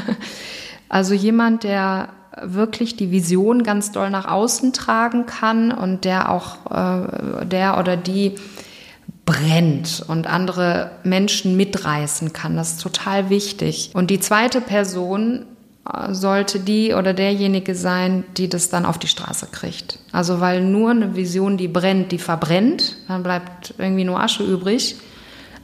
Also 0.90 1.14
jemand, 1.14 1.64
der 1.64 2.10
wirklich 2.42 2.98
die 2.98 3.12
Vision 3.12 3.64
ganz 3.64 3.94
doll 3.94 4.10
nach 4.10 4.26
außen 4.26 4.74
tragen 4.74 5.26
kann 5.26 5.72
und 5.72 6.04
der 6.04 6.30
auch, 6.30 6.70
äh, 6.70 7.46
der 7.46 7.78
oder 7.80 7.96
die 7.96 8.36
brennt 9.26 10.04
und 10.08 10.28
andere 10.28 10.92
Menschen 11.04 11.56
mitreißen 11.56 12.34
kann. 12.34 12.56
Das 12.56 12.74
ist 12.74 12.82
total 12.82 13.30
wichtig. 13.30 13.92
Und 13.94 14.10
die 14.10 14.20
zweite 14.20 14.62
Person 14.62 15.46
äh, 15.88 16.14
sollte 16.14 16.60
die 16.60 16.94
oder 16.94 17.14
derjenige 17.14 17.76
sein, 17.76 18.24
die 18.38 18.50
das 18.50 18.70
dann 18.70 18.86
auf 18.86 18.98
die 18.98 19.08
Straße 19.08 19.48
kriegt. 19.52 20.00
Also 20.12 20.40
weil 20.40 20.64
nur 20.64 20.92
eine 20.92 21.16
Vision, 21.16 21.58
die 21.58 21.68
brennt, 21.68 22.12
die 22.12 22.18
verbrennt, 22.18 22.98
dann 23.08 23.24
bleibt 23.24 23.76
irgendwie 23.78 24.04
nur 24.04 24.20
Asche 24.20 24.44
übrig. 24.44 24.96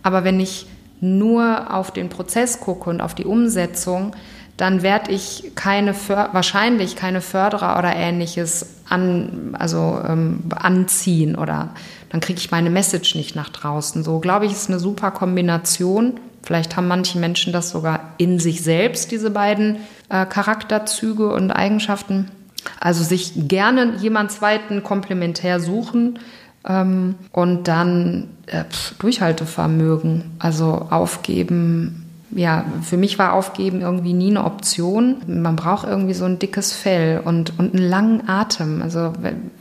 Aber 0.04 0.24
wenn 0.24 0.40
ich 0.40 0.68
nur 1.02 1.74
auf 1.74 1.92
den 1.92 2.10
Prozess 2.10 2.60
gucke 2.60 2.90
und 2.90 3.02
auf 3.02 3.16
die 3.16 3.26
Umsetzung, 3.26 4.16
dann 4.56 4.82
werde 4.82 5.12
ich 5.12 5.52
keine 5.54 5.94
wahrscheinlich 5.94 6.96
keine 6.96 7.22
Förderer 7.22 7.78
oder 7.78 7.96
ähnliches 7.96 8.78
an, 8.90 9.56
also 9.58 10.02
ähm, 10.08 10.46
anziehen 10.56 11.36
oder 11.36 11.70
dann 12.10 12.22
kriege 12.22 12.40
ich 12.40 12.52
meine 12.52 12.70
Message 12.70 13.16
nicht 13.16 13.36
nach 13.36 13.50
draußen. 13.50 14.04
So 14.04 14.20
glaube 14.20 14.46
ich, 14.46 14.52
ist 14.52 14.70
eine 14.70 14.80
super 14.80 15.12
Kombination. 15.12 16.20
Vielleicht 16.44 16.78
haben 16.78 16.88
manche 16.88 17.20
Menschen 17.20 17.52
das 17.52 17.70
sogar 17.70 18.14
in 18.18 18.40
sich 18.40 18.64
selbst, 18.64 19.12
diese 19.12 19.32
beiden 19.32 19.78
äh, 20.10 20.26
Charakterzüge 20.26 21.32
und 21.34 21.52
Eigenschaften. 21.52 22.32
Also 22.80 23.04
sich 23.04 23.34
gerne 23.36 23.96
jemand 23.98 24.32
zweiten 24.32 24.84
komplementär 24.84 25.60
suchen 25.60 26.20
ähm, 26.68 27.16
und 27.32 27.68
dann 27.68 28.30
äh, 28.48 28.64
Durchhaltevermögen, 29.00 30.36
also 30.40 30.88
aufgeben, 30.90 32.08
ja, 32.32 32.66
für 32.82 32.98
mich 32.98 33.18
war 33.20 33.34
Aufgeben 33.34 33.82
irgendwie 33.82 34.14
nie 34.14 34.30
eine 34.30 34.44
Option. 34.44 35.18
Man 35.28 35.56
braucht 35.56 35.88
irgendwie 35.88 36.14
so 36.14 36.26
ein 36.26 36.40
dickes 36.40 36.74
Fell 36.74 37.22
und, 37.24 37.58
und 37.58 37.74
einen 37.74 37.88
langen 37.88 38.28
Atem. 38.28 38.82
Also 38.82 39.14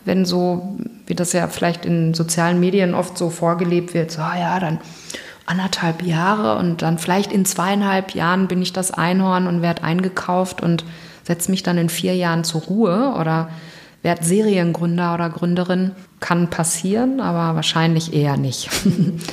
wenn 0.05 0.25
so, 0.25 0.77
wie 1.07 1.14
das 1.14 1.33
ja 1.33 1.49
vielleicht 1.49 1.87
in 1.87 2.14
sozialen 2.14 2.61
Medien 2.61 2.95
oft 2.95 3.16
so 3.16 3.31
vorgelebt 3.31 3.95
wird, 3.95 4.11
so, 4.11 4.21
ja, 4.21 4.59
dann 4.61 4.79
anderthalb 5.47 6.03
Jahre 6.03 6.59
und 6.59 6.83
dann 6.83 6.99
vielleicht 6.99 7.33
in 7.33 7.45
zweieinhalb 7.45 8.14
Jahren 8.14 8.49
bin 8.49 8.61
ich 8.61 8.73
das 8.73 8.90
Einhorn 8.90 9.47
und 9.47 9.62
werde 9.62 9.85
eingekauft 9.85 10.61
und 10.61 10.85
setze 11.23 11.51
mich 11.51 11.62
dann 11.62 11.79
in 11.79 11.88
vier 11.88 12.14
Jahren 12.14 12.45
zur 12.45 12.62
Ruhe 12.62 13.14
oder 13.19 13.49
werde 14.03 14.25
Seriengründer 14.25 15.14
oder 15.14 15.31
Gründerin. 15.31 15.92
Kann 16.21 16.51
passieren, 16.51 17.21
aber 17.21 17.55
wahrscheinlich 17.55 18.12
eher 18.12 18.37
nicht. 18.37 18.71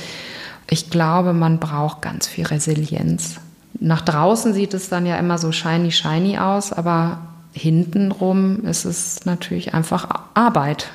ich 0.70 0.90
glaube, 0.90 1.32
man 1.32 1.58
braucht 1.58 2.02
ganz 2.02 2.26
viel 2.26 2.46
Resilienz. 2.46 3.40
Nach 3.80 4.00
draußen 4.00 4.54
sieht 4.54 4.74
es 4.74 4.88
dann 4.88 5.06
ja 5.06 5.16
immer 5.16 5.38
so 5.38 5.50
shiny, 5.50 5.90
shiny 5.90 6.38
aus, 6.38 6.72
aber 6.72 7.18
hintenrum 7.52 8.64
ist 8.64 8.84
es 8.84 9.24
natürlich 9.24 9.74
einfach 9.74 10.08
Arbeit. 10.34 10.90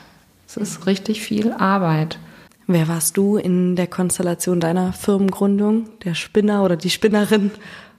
Es 0.51 0.57
ist 0.57 0.87
richtig 0.87 1.21
viel 1.21 1.51
Arbeit. 1.51 2.17
Wer 2.65 2.87
warst 2.87 3.17
du 3.17 3.37
in 3.37 3.75
der 3.75 3.85
Konstellation 3.85 4.59
deiner 4.59 4.93
Firmengründung? 4.93 5.89
Der 6.03 6.15
Spinner 6.15 6.63
oder 6.63 6.75
die 6.75 6.89
Spinnerin? 6.89 7.51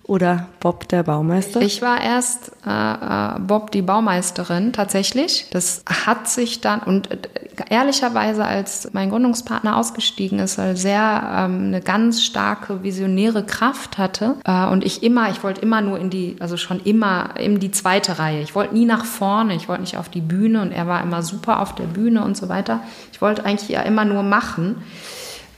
Oder 0.05 0.49
Bob 0.59 0.89
der 0.89 1.05
Baumeister? 1.05 1.61
Ich 1.61 1.83
war 1.83 2.01
erst 2.01 2.53
äh, 2.67 2.71
äh, 2.71 3.39
Bob 3.39 3.71
die 3.71 3.83
Baumeisterin 3.83 4.73
tatsächlich. 4.73 5.47
Das 5.53 5.85
hat 6.07 6.29
sich 6.29 6.61
dann 6.61 6.81
und 6.81 7.11
äh, 7.11 7.19
ehrlicherweise, 7.69 8.45
als 8.45 8.91
mein 8.93 9.11
Gründungspartner 9.11 9.77
ausgestiegen 9.77 10.39
ist, 10.39 10.59
weil 10.59 10.77
sehr 10.77 11.23
ähm, 11.37 11.67
eine 11.67 11.81
ganz 11.81 12.23
starke 12.23 12.83
visionäre 12.83 13.45
Kraft 13.45 13.99
hatte 13.99 14.37
äh, 14.45 14.67
und 14.67 14.85
ich 14.85 15.03
immer, 15.03 15.31
ich 15.31 15.45
wollte 15.45 15.61
immer 15.61 15.81
nur 15.81 15.99
in 15.99 16.11
die, 16.11 16.37
also 16.41 16.57
schon 16.57 16.81
immer 16.81 17.35
in 17.39 17.61
die 17.61 17.71
zweite 17.71 18.19
Reihe. 18.19 18.41
Ich 18.43 18.55
wollte 18.55 18.75
nie 18.75 18.87
nach 18.87 19.05
vorne, 19.05 19.55
ich 19.55 19.69
wollte 19.69 19.83
nicht 19.83 19.97
auf 19.97 20.09
die 20.09 20.23
Bühne 20.23 20.63
und 20.63 20.73
er 20.73 20.87
war 20.87 21.03
immer 21.03 21.23
super 21.23 21.61
auf 21.61 21.75
der 21.75 21.85
Bühne 21.85 22.25
und 22.25 22.37
so 22.37 22.49
weiter. 22.49 22.81
Ich 23.13 23.21
wollte 23.21 23.45
eigentlich 23.45 23.69
ja 23.69 23.83
immer 23.83 24.05
nur 24.05 24.23
machen. 24.23 24.83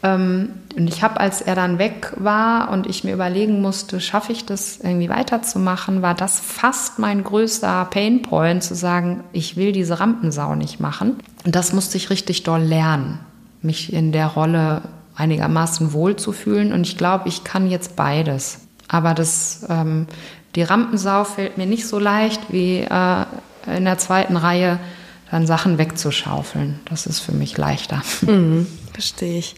Ähm, 0.02 0.50
und 0.76 0.88
ich 0.88 1.02
habe, 1.02 1.20
als 1.20 1.40
er 1.40 1.54
dann 1.54 1.78
weg 1.78 2.12
war 2.16 2.70
und 2.70 2.86
ich 2.86 3.04
mir 3.04 3.12
überlegen 3.12 3.60
musste, 3.60 4.00
schaffe 4.00 4.32
ich 4.32 4.44
das 4.46 4.78
irgendwie 4.82 5.08
weiterzumachen, 5.08 6.02
war 6.02 6.14
das 6.14 6.40
fast 6.40 6.98
mein 6.98 7.22
größter 7.22 7.86
Painpoint, 7.90 8.62
zu 8.62 8.74
sagen, 8.74 9.22
ich 9.32 9.56
will 9.56 9.72
diese 9.72 10.00
Rampensau 10.00 10.54
nicht 10.54 10.80
machen. 10.80 11.16
Und 11.44 11.54
das 11.54 11.72
musste 11.72 11.96
ich 11.98 12.10
richtig 12.10 12.42
doll 12.42 12.62
lernen, 12.62 13.20
mich 13.60 13.92
in 13.92 14.12
der 14.12 14.28
Rolle 14.28 14.82
einigermaßen 15.14 15.92
wohlzufühlen. 15.92 16.72
Und 16.72 16.86
ich 16.86 16.96
glaube, 16.96 17.28
ich 17.28 17.44
kann 17.44 17.70
jetzt 17.70 17.94
beides. 17.96 18.60
Aber 18.88 19.14
das, 19.14 19.66
ähm, 19.68 20.06
die 20.54 20.62
Rampensau 20.62 21.24
fällt 21.24 21.58
mir 21.58 21.66
nicht 21.66 21.86
so 21.86 21.98
leicht 21.98 22.40
wie 22.50 22.78
äh, 22.78 23.24
in 23.66 23.84
der 23.84 23.98
zweiten 23.98 24.36
Reihe 24.36 24.78
dann 25.30 25.46
Sachen 25.46 25.78
wegzuschaufeln. 25.78 26.80
Das 26.86 27.06
ist 27.06 27.20
für 27.20 27.32
mich 27.32 27.56
leichter. 27.56 28.02
Mhm, 28.22 28.66
verstehe 28.92 29.38
ich. 29.38 29.54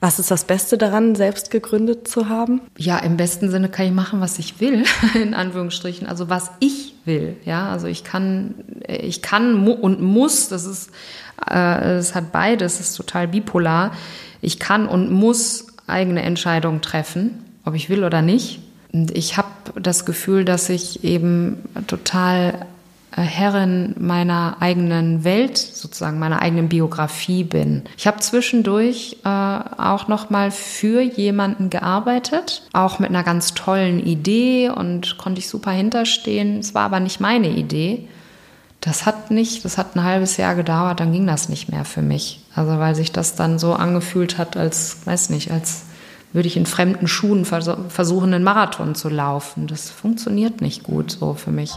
Was 0.00 0.18
ist 0.18 0.30
das 0.30 0.44
Beste 0.44 0.76
daran, 0.76 1.14
selbst 1.14 1.50
gegründet 1.50 2.06
zu 2.06 2.28
haben? 2.28 2.60
Ja, 2.76 2.98
im 2.98 3.16
besten 3.16 3.50
Sinne 3.50 3.70
kann 3.70 3.86
ich 3.86 3.92
machen, 3.92 4.20
was 4.20 4.38
ich 4.38 4.60
will, 4.60 4.84
in 5.14 5.32
Anführungsstrichen. 5.32 6.06
Also 6.06 6.28
was 6.28 6.50
ich 6.60 6.94
will. 7.06 7.36
Ja, 7.44 7.70
also 7.70 7.86
ich 7.86 8.04
kann, 8.04 8.54
ich 8.86 9.22
kann 9.22 9.66
und 9.66 10.02
muss. 10.02 10.48
Das 10.48 10.66
ist, 10.66 10.90
äh, 11.50 11.94
es 11.94 12.14
hat 12.14 12.32
beides. 12.32 12.76
Das 12.76 12.90
ist 12.90 12.96
total 12.96 13.28
bipolar. 13.28 13.92
Ich 14.42 14.58
kann 14.58 14.86
und 14.86 15.10
muss 15.10 15.68
eigene 15.86 16.22
Entscheidungen 16.22 16.82
treffen, 16.82 17.42
ob 17.64 17.74
ich 17.74 17.88
will 17.88 18.04
oder 18.04 18.20
nicht. 18.20 18.60
Und 18.92 19.10
ich 19.16 19.36
habe 19.38 19.48
das 19.80 20.04
Gefühl, 20.04 20.44
dass 20.44 20.68
ich 20.68 21.02
eben 21.02 21.62
total 21.86 22.48
äh, 22.50 22.73
Herrin 23.22 23.94
meiner 23.98 24.56
eigenen 24.60 25.24
Welt, 25.24 25.56
sozusagen 25.56 26.18
meiner 26.18 26.42
eigenen 26.42 26.68
Biografie 26.68 27.44
bin. 27.44 27.82
Ich 27.96 28.06
habe 28.06 28.20
zwischendurch 28.20 29.18
äh, 29.24 29.28
auch 29.28 30.08
noch 30.08 30.30
mal 30.30 30.50
für 30.50 31.00
jemanden 31.00 31.70
gearbeitet, 31.70 32.62
auch 32.72 32.98
mit 32.98 33.10
einer 33.10 33.22
ganz 33.22 33.54
tollen 33.54 34.04
Idee 34.04 34.70
und 34.70 35.16
konnte 35.18 35.38
ich 35.38 35.48
super 35.48 35.70
hinterstehen. 35.70 36.58
Es 36.58 36.74
war 36.74 36.82
aber 36.82 37.00
nicht 37.00 37.20
meine 37.20 37.48
Idee. 37.48 38.08
Das 38.80 39.06
hat 39.06 39.30
nicht, 39.30 39.64
das 39.64 39.78
hat 39.78 39.96
ein 39.96 40.02
halbes 40.02 40.36
Jahr 40.36 40.54
gedauert, 40.54 41.00
dann 41.00 41.12
ging 41.12 41.26
das 41.26 41.48
nicht 41.48 41.70
mehr 41.70 41.86
für 41.86 42.02
mich. 42.02 42.40
Also 42.54 42.78
weil 42.78 42.94
sich 42.94 43.12
das 43.12 43.34
dann 43.34 43.58
so 43.58 43.72
angefühlt 43.72 44.36
hat, 44.36 44.56
als, 44.56 45.06
weiß 45.06 45.30
nicht, 45.30 45.50
als 45.50 45.84
würde 46.34 46.48
ich 46.48 46.56
in 46.56 46.66
fremden 46.66 47.06
Schuhen 47.06 47.44
versuchen, 47.44 48.34
einen 48.34 48.44
Marathon 48.44 48.94
zu 48.96 49.08
laufen. 49.08 49.68
Das 49.68 49.88
funktioniert 49.88 50.60
nicht 50.60 50.82
gut 50.82 51.12
so 51.12 51.34
für 51.34 51.52
mich. 51.52 51.72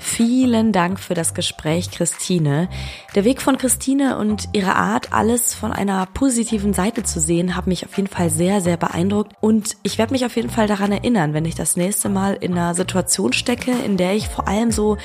Vielen 0.00 0.72
Dank 0.72 1.00
für 1.00 1.14
das 1.14 1.34
Gespräch, 1.34 1.90
Christine. 1.90 2.68
Der 3.16 3.24
Weg 3.24 3.42
von 3.42 3.58
Christine 3.58 4.16
und 4.16 4.48
ihre 4.52 4.76
Art, 4.76 5.12
alles 5.12 5.54
von 5.54 5.72
einer 5.72 6.06
positiven 6.06 6.72
Seite 6.72 7.02
zu 7.02 7.18
sehen, 7.18 7.56
hat 7.56 7.66
mich 7.66 7.84
auf 7.84 7.96
jeden 7.96 8.08
Fall 8.08 8.30
sehr, 8.30 8.60
sehr 8.60 8.76
beeindruckt. 8.76 9.32
Und 9.40 9.76
ich 9.82 9.98
werde 9.98 10.12
mich 10.12 10.24
auf 10.24 10.36
jeden 10.36 10.50
Fall 10.50 10.68
daran 10.68 10.92
erinnern, 10.92 11.34
wenn 11.34 11.44
ich 11.44 11.56
das 11.56 11.76
nächste 11.76 12.08
Mal 12.08 12.34
in 12.34 12.52
einer 12.52 12.74
Situation 12.74 13.32
stecke, 13.32 13.72
in 13.72 13.96
der 13.96 14.14
ich 14.14 14.28
vor 14.28 14.46
allem 14.46 14.70
so 14.70 14.98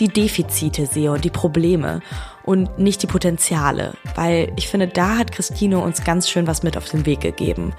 die 0.00 0.08
Defizite 0.08 0.86
sehe 0.86 1.12
und 1.12 1.24
die 1.24 1.30
Probleme 1.30 2.00
und 2.44 2.78
nicht 2.78 3.02
die 3.02 3.06
Potenziale, 3.06 3.94
weil 4.14 4.52
ich 4.56 4.68
finde, 4.68 4.88
da 4.88 5.18
hat 5.18 5.32
Christine 5.32 5.78
uns 5.78 6.04
ganz 6.04 6.28
schön 6.28 6.46
was 6.46 6.62
mit 6.62 6.76
auf 6.76 6.88
den 6.88 7.06
Weg 7.06 7.20
gegeben. 7.20 7.74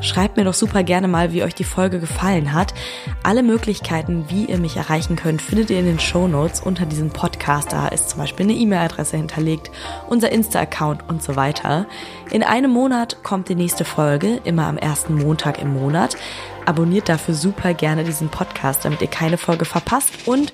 Schreibt 0.00 0.36
mir 0.36 0.44
doch 0.44 0.54
super 0.54 0.82
gerne 0.82 1.08
mal, 1.08 1.32
wie 1.32 1.42
euch 1.42 1.54
die 1.54 1.64
Folge 1.64 2.00
gefallen 2.00 2.52
hat. 2.52 2.74
Alle 3.22 3.42
Möglichkeiten, 3.42 4.26
wie 4.28 4.46
ihr 4.46 4.58
mich 4.58 4.76
erreichen 4.76 5.16
könnt, 5.16 5.42
findet 5.42 5.70
ihr 5.70 5.78
in 5.78 5.86
den 5.86 6.00
Show 6.00 6.28
Notes 6.28 6.60
unter 6.60 6.86
diesem 6.86 7.10
Podcast. 7.10 7.72
Da 7.72 7.88
ist 7.88 8.10
zum 8.10 8.20
Beispiel 8.20 8.46
eine 8.46 8.54
E-Mail-Adresse 8.54 9.16
hinterlegt, 9.16 9.70
unser 10.08 10.30
Insta-Account 10.30 11.08
und 11.08 11.22
so 11.22 11.36
weiter. 11.36 11.86
In 12.30 12.42
einem 12.42 12.70
Monat 12.70 13.22
kommt 13.22 13.48
die 13.48 13.54
nächste 13.54 13.84
Folge, 13.84 14.40
immer 14.44 14.66
am 14.66 14.78
ersten 14.78 15.14
Montag 15.14 15.60
im 15.60 15.72
Monat. 15.72 16.16
Abonniert 16.64 17.08
dafür 17.08 17.34
super 17.34 17.74
gerne 17.74 18.02
diesen 18.02 18.28
Podcast, 18.28 18.84
damit 18.84 19.00
ihr 19.00 19.08
keine 19.08 19.38
Folge 19.38 19.64
verpasst 19.64 20.26
und 20.26 20.52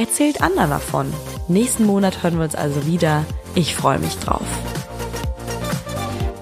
Erzählt 0.00 0.40
anderen 0.40 0.70
davon. 0.70 1.12
Nächsten 1.46 1.84
Monat 1.84 2.22
hören 2.22 2.38
wir 2.38 2.44
uns 2.44 2.54
also 2.54 2.86
wieder. 2.86 3.26
Ich 3.54 3.74
freue 3.74 3.98
mich 3.98 4.16
drauf. 4.16 4.46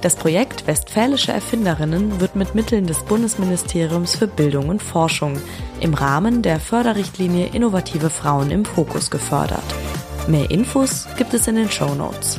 Das 0.01 0.14
Projekt 0.14 0.68
Westfälische 0.68 1.33
Erfinderinnen 1.33 2.21
wird 2.21 2.37
mit 2.37 2.55
Mitteln 2.55 2.87
des 2.87 3.01
Bundesministeriums 3.01 4.14
für 4.14 4.29
Bildung 4.29 4.68
und 4.68 4.81
Forschung 4.81 5.40
im 5.81 5.92
Rahmen 5.92 6.42
der 6.42 6.61
Förderrichtlinie 6.61 7.49
Innovative 7.53 8.11
Frauen 8.11 8.53
im 8.53 8.64
Fokus 8.64 9.11
gefördert. 9.11 9.64
Mehr 10.29 10.53
Infos 10.53 11.09
gibt 11.16 11.35
es 11.35 11.49
in 11.49 11.57
den 11.57 11.68
Show 11.68 11.97
Notes. 11.97 12.38